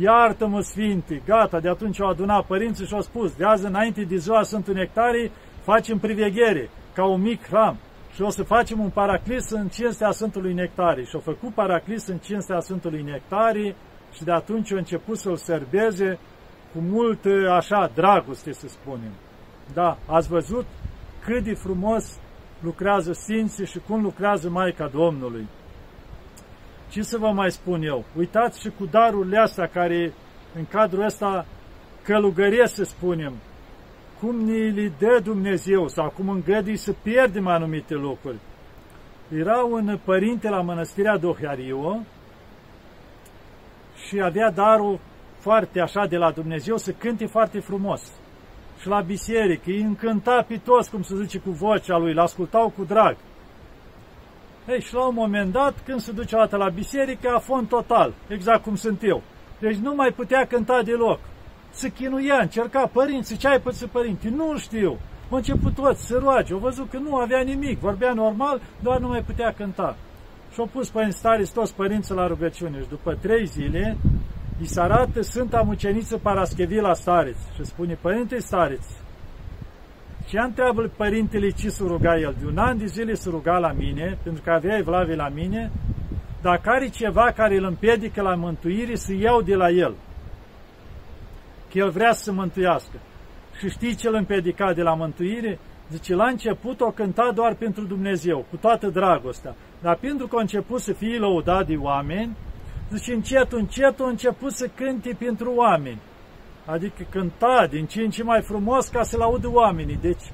iartă-mă 0.00 0.60
Sfinte, 0.60 1.22
gata, 1.26 1.60
de 1.60 1.68
atunci 1.68 2.00
au 2.00 2.08
adunat 2.08 2.46
părinții 2.46 2.86
și 2.86 2.94
au 2.94 3.00
spus, 3.00 3.36
de 3.36 3.44
azi 3.44 3.66
înainte 3.66 4.02
de 4.02 4.16
ziua 4.16 4.42
Sfântul 4.42 4.74
Nectarii, 4.74 5.30
facem 5.64 5.98
priveghere, 5.98 6.70
ca 6.94 7.04
un 7.06 7.20
mic 7.20 7.46
hram, 7.46 7.76
și 8.14 8.22
o 8.22 8.30
să 8.30 8.42
facem 8.42 8.80
un 8.80 8.90
paraclis 8.90 9.50
în 9.50 9.68
cinstea 9.68 10.10
Sfântului 10.10 10.52
Nectarii. 10.52 11.06
Și 11.06 11.14
au 11.14 11.20
făcut 11.20 11.54
paraclis 11.54 12.06
în 12.06 12.18
cinstea 12.18 12.60
Sfântului 12.60 13.02
Nectarii 13.02 13.74
și 14.12 14.24
de 14.24 14.32
atunci 14.32 14.72
au 14.72 14.78
început 14.78 15.18
să-l 15.18 15.36
serbeze 15.36 16.18
cu 16.72 16.78
mult, 16.80 17.20
așa, 17.50 17.90
dragoste, 17.94 18.52
să 18.52 18.68
spunem. 18.68 19.12
Da, 19.74 19.98
ați 20.06 20.28
văzut 20.28 20.66
cât 21.24 21.44
de 21.44 21.54
frumos 21.54 22.18
lucrează 22.60 23.12
Sfinții 23.12 23.66
și 23.66 23.78
cum 23.78 24.02
lucrează 24.02 24.50
Maica 24.50 24.88
Domnului. 24.88 25.48
Ce 26.90 27.02
să 27.02 27.18
vă 27.18 27.28
mai 27.28 27.50
spun 27.50 27.82
eu? 27.82 28.04
Uitați 28.16 28.60
și 28.60 28.70
cu 28.78 28.84
darurile 28.84 29.38
astea 29.38 29.66
care 29.66 30.12
în 30.54 30.64
cadrul 30.66 31.04
ăsta 31.04 31.46
călugăresc, 32.02 32.74
să 32.74 32.84
spunem, 32.84 33.32
cum 34.20 34.36
ni 34.36 34.70
le 34.70 34.92
dă 34.98 35.20
Dumnezeu 35.22 35.88
sau 35.88 36.10
cum 36.10 36.28
îngădui 36.28 36.76
să 36.76 36.92
pierdem 37.02 37.46
anumite 37.46 37.94
lucruri. 37.94 38.38
Era 39.36 39.64
un 39.64 39.98
părinte 40.04 40.48
la 40.48 40.60
mănăstirea 40.60 41.16
Dohariu 41.16 42.06
și 44.06 44.20
avea 44.20 44.50
darul 44.50 45.00
foarte 45.38 45.80
așa 45.80 46.06
de 46.06 46.16
la 46.16 46.30
Dumnezeu 46.30 46.76
să 46.76 46.92
cânte 46.92 47.26
foarte 47.26 47.60
frumos. 47.60 48.12
Și 48.80 48.88
la 48.88 49.00
biserică 49.00 49.70
îi 49.70 49.80
încânta 49.80 50.44
pe 50.48 50.60
toți, 50.64 50.90
cum 50.90 51.02
se 51.02 51.14
zice, 51.16 51.38
cu 51.38 51.50
vocea 51.50 51.98
lui, 51.98 52.14
l-ascultau 52.14 52.72
cu 52.76 52.84
drag. 52.84 53.16
Ei, 54.68 54.80
și 54.80 54.94
la 54.94 55.06
un 55.06 55.14
moment 55.14 55.52
dat, 55.52 55.74
când 55.84 56.00
se 56.00 56.12
duce 56.12 56.34
o 56.34 56.38
dată 56.38 56.56
la 56.56 56.68
biserică, 56.68 57.28
a 57.34 57.38
fond 57.38 57.68
total, 57.68 58.12
exact 58.28 58.62
cum 58.62 58.76
sunt 58.76 59.02
eu. 59.02 59.22
Deci 59.58 59.76
nu 59.76 59.94
mai 59.94 60.10
putea 60.10 60.46
cânta 60.46 60.82
deloc. 60.82 61.18
Se 61.70 61.88
chinuia, 61.88 62.38
încerca 62.40 62.90
părinții, 62.92 63.36
ce 63.36 63.48
ai 63.48 63.60
pățit 63.60 63.88
părinții? 63.88 64.30
Nu 64.30 64.58
știu. 64.58 64.98
Au 65.30 65.36
început 65.36 65.74
toți 65.74 66.06
să 66.06 66.18
roage, 66.18 66.52
au 66.52 66.58
văzut 66.58 66.90
că 66.90 66.98
nu 66.98 67.16
avea 67.16 67.40
nimic, 67.40 67.78
vorbea 67.78 68.12
normal, 68.12 68.60
doar 68.82 68.98
nu 68.98 69.08
mai 69.08 69.22
putea 69.22 69.52
cânta. 69.52 69.96
Și 70.52 70.60
au 70.60 70.68
pus 70.72 70.88
pe 70.88 71.08
staris 71.10 71.50
toți 71.50 71.74
părinții 71.74 72.14
la 72.14 72.26
rugăciune 72.26 72.80
și 72.80 72.88
după 72.88 73.18
trei 73.20 73.46
zile 73.46 73.96
îi 74.60 74.66
se 74.66 74.80
arată 74.80 75.20
Sfânta 75.22 75.60
Muceniță 75.60 76.18
Paraschevila 76.18 76.94
Stareț 76.94 77.36
și 77.54 77.64
spune, 77.64 77.98
Părinte 78.00 78.38
Stareț, 78.38 78.84
ce 80.26 80.38
întreabă 80.38 80.90
părintele 80.96 81.50
ce 81.50 81.68
să 81.68 81.84
ruga 81.86 82.18
el? 82.18 82.34
De 82.40 82.46
un 82.46 82.58
an 82.58 82.78
de 82.78 82.86
zile 82.86 83.14
să 83.14 83.30
ruga 83.30 83.58
la 83.58 83.72
mine, 83.72 84.18
pentru 84.22 84.42
că 84.42 84.50
avea 84.50 84.76
evlave 84.76 85.14
la 85.14 85.28
mine, 85.28 85.70
dacă 86.42 86.70
are 86.70 86.88
ceva 86.88 87.32
care 87.36 87.56
îl 87.56 87.64
împiedică 87.64 88.22
la 88.22 88.34
mântuire, 88.34 88.94
să 88.94 89.14
iau 89.14 89.42
de 89.42 89.54
la 89.54 89.68
el. 89.68 89.94
Că 91.72 91.78
el 91.78 91.90
vrea 91.90 92.12
să 92.12 92.22
se 92.22 92.30
mântuiască. 92.30 92.96
Și 93.58 93.68
știi 93.70 93.94
ce 93.94 94.08
îl 94.08 94.14
împiedica 94.14 94.72
de 94.72 94.82
la 94.82 94.94
mântuire? 94.94 95.58
Zice, 95.90 96.14
la 96.14 96.26
început 96.26 96.80
o 96.80 96.90
cânta 96.90 97.30
doar 97.34 97.54
pentru 97.54 97.84
Dumnezeu, 97.84 98.44
cu 98.50 98.56
toată 98.56 98.88
dragostea. 98.88 99.54
Dar 99.82 99.96
pentru 99.96 100.26
că 100.26 100.36
a 100.36 100.40
început 100.40 100.80
să 100.80 100.92
fie 100.92 101.18
lăudat 101.18 101.66
de 101.66 101.76
oameni, 101.76 102.36
zice, 102.90 103.12
încet, 103.12 103.52
încet 103.52 104.00
a 104.00 104.08
început 104.08 104.52
să 104.52 104.70
cânte 104.74 105.16
pentru 105.18 105.52
oameni 105.54 106.00
adică 106.66 107.02
cânta 107.10 107.66
din 107.70 107.86
ce 107.86 108.00
în 108.00 108.10
ce 108.10 108.22
mai 108.22 108.42
frumos 108.42 108.88
ca 108.88 109.02
să-l 109.02 109.20
audă 109.20 109.50
oamenii. 109.52 109.98
Deci 110.00 110.32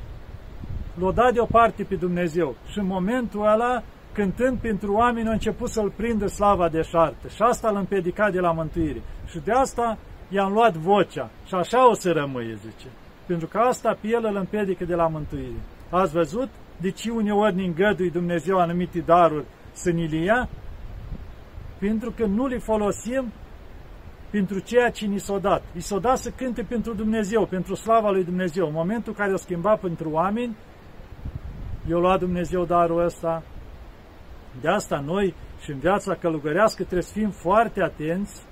l-a 0.99 1.13
dat 1.13 1.33
deoparte 1.33 1.83
pe 1.83 1.95
Dumnezeu. 1.95 2.57
Și 2.71 2.79
în 2.79 2.87
momentul 2.87 3.47
ăla, 3.47 3.83
cântând 4.13 4.59
pentru 4.59 4.93
oameni, 4.93 5.29
a 5.29 5.33
început 5.33 5.69
să-l 5.69 5.93
prindă 5.97 6.27
slava 6.27 6.69
de 6.69 6.83
șartă. 6.83 7.29
Și 7.29 7.43
asta 7.43 7.71
l-a 7.71 7.79
împiedicat 7.79 8.33
de 8.33 8.41
la 8.41 8.53
mântuire. 8.53 9.03
Și 9.27 9.39
de 9.45 9.53
asta 9.53 9.99
i-am 10.29 10.53
luat 10.53 10.73
vocea. 10.73 11.31
Și 11.47 11.55
așa 11.55 11.89
o 11.89 11.95
să 11.95 12.11
rămâie, 12.13 12.55
zice. 12.55 12.87
Pentru 13.27 13.47
că 13.47 13.59
asta 13.59 13.99
pe 14.01 14.09
el 14.09 14.25
îl 14.25 14.37
împiedică 14.37 14.85
de 14.85 14.95
la 14.95 15.07
mântuire. 15.07 15.61
Ați 15.91 16.13
văzut 16.13 16.49
de 16.77 16.91
ce 16.91 17.11
uneori 17.11 17.55
ne 17.55 17.65
îngădui 17.65 18.11
Dumnezeu 18.11 18.59
anumite 18.59 18.99
daruri 18.99 19.45
să 19.73 19.91
ni 19.91 20.09
le 20.09 20.17
ia? 20.17 20.49
Pentru 21.87 22.11
că 22.11 22.27
nu 22.27 22.47
le 22.47 22.59
folosim 22.59 23.33
pentru 24.31 24.59
ceea 24.59 24.91
ce 24.91 25.07
ni 25.07 25.19
s-a 25.19 25.39
dat. 25.39 25.63
I 25.77 25.81
s-a 25.81 25.99
dat 25.99 26.19
să 26.19 26.31
cânte 26.31 26.63
pentru 26.63 26.95
Dumnezeu, 26.95 27.47
pentru 27.47 27.75
slava 27.75 28.11
lui 28.11 28.25
Dumnezeu. 28.25 28.67
În 28.67 28.73
momentul 28.73 29.13
în 29.13 29.19
care 29.19 29.33
o 29.33 29.37
schimba 29.37 29.77
pentru 29.77 30.11
oameni, 30.11 30.57
eu 31.89 32.01
luat 32.01 32.19
Dumnezeu 32.19 32.65
darul 32.65 33.05
ăsta. 33.05 33.43
De 34.61 34.69
asta 34.69 35.03
noi 35.07 35.35
și 35.63 35.71
în 35.71 35.79
viața 35.79 36.15
călugărească 36.15 36.83
trebuie 36.83 37.03
să 37.03 37.13
fim 37.13 37.31
foarte 37.31 37.83
atenți 37.83 38.43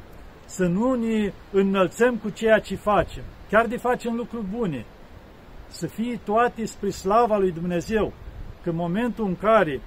să 0.44 0.66
nu 0.66 0.94
ne 0.94 1.32
înălțăm 1.52 2.16
cu 2.16 2.30
ceea 2.30 2.58
ce 2.58 2.76
facem, 2.76 3.22
chiar 3.50 3.66
de 3.66 3.76
facem 3.76 4.14
lucruri 4.14 4.44
bune, 4.44 4.84
să 5.68 5.86
fie 5.86 6.20
toate 6.24 6.64
spre 6.64 6.90
slava 6.90 7.38
lui 7.38 7.52
Dumnezeu, 7.52 8.12
că 8.62 8.70
în 8.70 8.76
momentul 8.76 9.26
în 9.26 9.36
care 9.36 9.80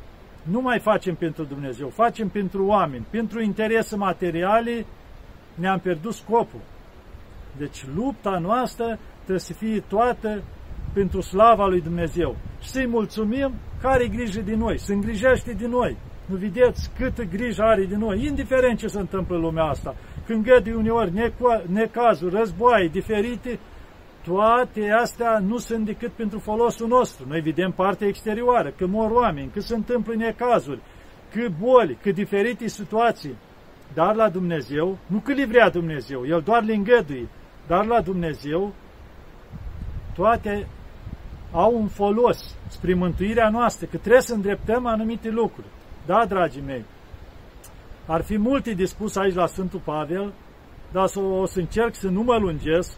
nu 0.44 0.62
mai 0.62 0.80
facem 0.80 1.16
pentru 1.16 1.44
Dumnezeu, 1.44 1.88
facem 1.88 2.30
pentru 2.30 2.66
oameni, 2.66 3.06
pentru 3.10 3.42
interese 3.42 3.96
materiale, 3.96 4.86
ne-am 5.56 5.80
pierdut 5.80 6.14
scopul. 6.14 6.60
Deci 7.58 7.86
lupta 7.96 8.38
noastră 8.38 9.00
trebuie 9.16 9.40
să 9.40 9.54
fie 9.54 9.84
toată 9.88 10.44
pentru 10.94 11.22
slava 11.22 11.68
lui 11.68 11.82
Dumnezeu. 11.82 12.36
Și 12.62 12.70
să-i 12.70 12.88
mulțumim 12.88 13.54
care 13.82 14.08
grijă 14.08 14.42
de 14.42 14.56
noi, 14.56 14.80
să 14.80 14.92
îngrijește 14.92 15.52
de 15.52 15.68
noi. 15.68 15.98
Nu 16.26 16.36
vedeți 16.36 16.90
câtă 16.98 17.24
grijă 17.24 17.62
are 17.64 17.86
de 17.86 17.96
noi, 17.96 18.26
indiferent 18.26 18.78
ce 18.78 18.88
se 18.88 19.00
întâmplă 19.00 19.36
în 19.36 19.42
lumea 19.42 19.64
asta. 19.64 19.96
Când 20.26 20.44
gădi 20.44 20.72
uneori 20.72 21.32
necazuri, 21.68 22.36
războaie 22.36 22.88
diferite, 22.88 23.60
toate 24.24 24.92
astea 24.92 25.40
nu 25.40 25.58
sunt 25.58 25.86
decât 25.86 26.12
pentru 26.12 26.40
folosul 26.40 26.88
nostru. 26.88 27.28
Noi 27.28 27.40
vedem 27.42 27.72
partea 27.72 28.08
exterioară, 28.08 28.70
că 28.70 28.86
mor 28.88 29.12
oameni, 29.12 29.52
că 29.54 29.60
se 29.60 29.76
întâmplă 29.76 30.14
necazuri, 30.16 30.82
că 31.32 31.48
boli, 31.60 31.98
că 32.02 32.12
diferite 32.12 32.68
situații. 32.68 33.36
Dar 33.94 34.16
la 34.16 34.30
Dumnezeu, 34.30 34.98
nu 35.08 35.20
că 35.20 35.34
le 35.34 35.46
vrea 35.46 35.70
Dumnezeu, 35.70 36.28
El 36.28 36.42
doar 36.42 36.64
le 36.64 36.74
îngăduie, 36.74 37.28
dar 37.68 37.86
la 37.86 38.02
Dumnezeu 38.02 38.74
toate 40.14 40.68
au 41.52 41.76
un 41.76 41.88
folos 41.88 42.56
spre 42.68 42.94
mântuirea 42.94 43.50
noastră, 43.50 43.86
că 43.86 43.98
trebuie 43.98 44.22
să 44.22 44.34
îndreptăm 44.34 44.86
anumite 44.86 45.30
lucruri. 45.30 45.68
Da, 46.06 46.26
dragii 46.26 46.62
mei, 46.62 46.86
ar 48.06 48.22
fi 48.22 48.38
multe 48.38 48.74
de 48.74 48.86
spus 48.86 49.16
aici 49.16 49.34
la 49.34 49.46
Sfântul 49.46 49.80
Pavel, 49.84 50.34
dar 50.92 51.10
o 51.16 51.46
să 51.46 51.60
încerc 51.60 51.96
să 51.96 52.08
nu 52.08 52.24
mă 52.24 52.38
lungesc, 52.38 52.98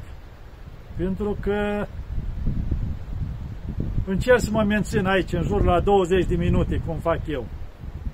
pentru 0.98 1.38
că 1.42 1.86
încerc 4.06 4.40
să 4.40 4.50
mă 4.52 4.64
mențin 4.64 5.06
aici, 5.06 5.34
în 5.34 5.42
jur 5.44 5.64
la 5.64 5.80
20 5.80 6.26
de 6.26 6.36
minute, 6.36 6.82
cum 6.86 6.98
fac 6.98 7.20
eu. 7.28 7.46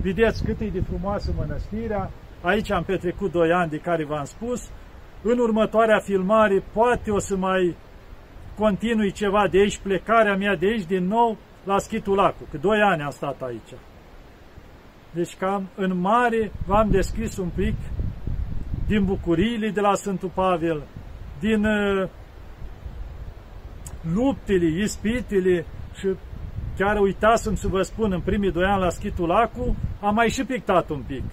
Vedeți 0.02 0.44
cât 0.44 0.60
e 0.60 0.65
de 0.65 0.82
frumoasă 0.82 1.34
mănăstirea, 1.38 2.12
aici 2.41 2.72
am 2.72 2.84
petrecut 2.84 3.32
2 3.32 3.52
ani 3.52 3.70
de 3.70 3.78
care 3.78 4.06
v-am 4.06 4.26
spus, 4.26 4.70
în 5.22 5.38
următoarea 5.38 6.00
filmare 6.00 6.63
poate 6.74 7.12
o 7.12 7.20
să 7.20 7.36
mai 7.36 7.76
continui 8.58 9.12
ceva 9.12 9.48
de 9.48 9.58
aici, 9.58 9.78
plecarea 9.78 10.36
mea 10.36 10.56
de 10.56 10.65
aici 10.65 10.86
din 10.86 11.08
nou 11.08 11.38
la 11.63 11.78
Schitul 11.78 12.15
Lacu, 12.15 12.44
că 12.52 12.58
2 12.58 12.80
ani 12.82 13.02
am 13.02 13.10
stat 13.10 13.41
aici. 13.41 13.74
Deci 15.12 15.36
cam 15.36 15.67
în 15.76 15.98
mare 15.98 16.52
v-am 16.65 16.89
descris 16.89 17.38
un 17.38 17.50
pic 17.56 17.76
din 18.88 19.06
bucuriile 19.06 19.70
de 19.70 19.82
la 19.82 19.94
Sfântul 19.94 20.32
Pavel, 20.34 20.82
din 21.39 21.65
uh, 21.65 22.10
luptele, 24.14 24.82
ispitele 24.84 25.66
și 25.94 26.08
chiar 26.78 27.00
uitasem 27.00 27.56
să 27.56 27.68
vă 27.68 27.82
spun, 27.82 28.12
în 28.12 28.22
primii 28.22 28.52
doi 28.52 28.66
ani 28.66 28.82
la 28.82 28.90
Schitul 28.90 29.32
Acu, 29.32 29.76
am 30.02 30.14
mai 30.14 30.30
și 30.30 30.44
pictat 30.44 30.90
un 30.90 31.04
pic. 31.08 31.24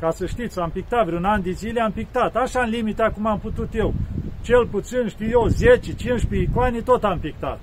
Ca 0.00 0.10
să 0.10 0.26
știți, 0.26 0.60
am 0.60 0.70
pictat 0.70 1.06
vreun 1.06 1.24
an 1.24 1.42
de 1.42 1.50
zile, 1.50 1.80
am 1.80 1.92
pictat. 1.92 2.36
Așa 2.36 2.62
în 2.62 2.70
limita 2.70 3.10
cum 3.10 3.26
am 3.26 3.38
putut 3.38 3.74
eu. 3.74 3.94
Cel 4.42 4.66
puțin, 4.66 5.08
știu 5.08 5.28
eu, 5.28 5.48
10-15 5.48 6.28
icoane, 6.30 6.80
tot 6.80 7.04
am 7.04 7.18
pictat. 7.18 7.60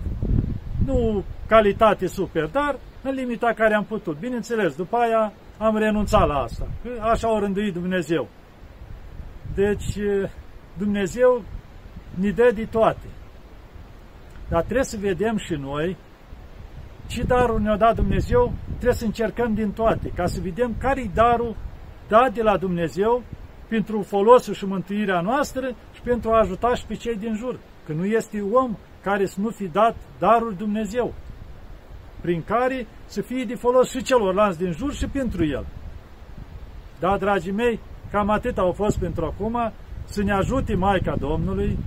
Nu 0.85 1.23
calitate 1.47 2.07
super, 2.07 2.45
dar 2.45 2.79
în 3.01 3.13
limita 3.13 3.53
care 3.55 3.73
am 3.73 3.83
putut. 3.83 4.19
Bineînțeles, 4.19 4.75
după 4.75 4.97
aia 4.97 5.33
am 5.57 5.77
renunțat 5.77 6.27
la 6.27 6.35
asta. 6.35 6.67
Așa 6.99 7.33
o 7.33 7.39
rânduit 7.39 7.73
Dumnezeu. 7.73 8.27
Deci, 9.55 9.97
Dumnezeu 10.77 11.43
ne 12.19 12.29
dă 12.29 12.51
de 12.55 12.65
toate. 12.65 13.07
Dar 14.53 14.61
trebuie 14.61 14.83
să 14.83 14.97
vedem 14.99 15.37
și 15.37 15.53
noi 15.53 15.97
ce 17.07 17.23
darul 17.23 17.59
ne-a 17.59 17.77
dat 17.77 17.95
Dumnezeu, 17.95 18.53
trebuie 18.67 18.93
să 18.93 19.05
încercăm 19.05 19.53
din 19.53 19.71
toate, 19.71 20.11
ca 20.15 20.25
să 20.25 20.39
vedem 20.41 20.75
care-i 20.77 21.11
darul 21.13 21.55
dat 22.07 22.33
de 22.33 22.41
la 22.41 22.57
Dumnezeu 22.57 23.23
pentru 23.67 24.01
folosul 24.01 24.53
și 24.53 24.65
mântuirea 24.65 25.21
noastră 25.21 25.75
și 25.93 26.01
pentru 26.01 26.31
a 26.31 26.39
ajuta 26.39 26.75
și 26.75 26.85
pe 26.85 26.93
cei 26.95 27.15
din 27.15 27.35
jur. 27.35 27.59
Că 27.85 27.93
nu 27.93 28.05
este 28.05 28.41
om 28.51 28.77
care 29.03 29.25
să 29.25 29.39
nu 29.41 29.49
fi 29.49 29.67
dat 29.67 29.95
darul 30.19 30.53
Dumnezeu, 30.57 31.13
prin 32.21 32.43
care 32.43 32.87
să 33.05 33.21
fie 33.21 33.43
de 33.43 33.55
folos 33.55 33.89
și 33.89 34.03
celorlalți 34.03 34.57
din 34.57 34.71
jur 34.71 34.93
și 34.93 35.07
pentru 35.07 35.45
el. 35.45 35.65
Da, 36.99 37.17
dragii 37.17 37.51
mei, 37.51 37.79
cam 38.11 38.29
atât 38.29 38.57
au 38.57 38.71
fost 38.71 38.97
pentru 38.97 39.25
acum, 39.25 39.71
să 40.05 40.23
ne 40.23 40.33
ajute 40.33 40.75
Maica 40.75 41.15
Domnului, 41.15 41.77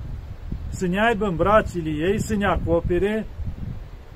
să 0.77 0.87
ne 0.87 1.01
aibă 1.01 1.27
în 1.27 1.37
brațele 1.37 1.91
ei, 1.91 2.21
să 2.21 2.37
ne 2.37 2.47
acopere 2.47 3.27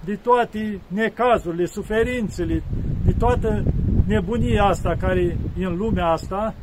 de 0.05 0.15
toate 0.15 0.81
necazurile, 0.89 1.65
suferințele, 1.65 2.63
de 3.05 3.13
toată 3.19 3.65
nebunia 4.07 4.65
asta 4.65 4.97
care 4.99 5.37
e 5.59 5.65
în 5.65 5.77
lumea 5.77 6.07
asta 6.07 6.55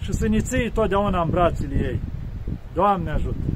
și 0.00 0.12
să 0.12 0.28
ne 0.28 0.38
ții 0.38 0.70
totdeauna 0.70 1.22
în 1.22 1.30
brațele 1.30 1.74
ei. 1.74 2.00
Doamne 2.74 3.10
ajută! 3.10 3.55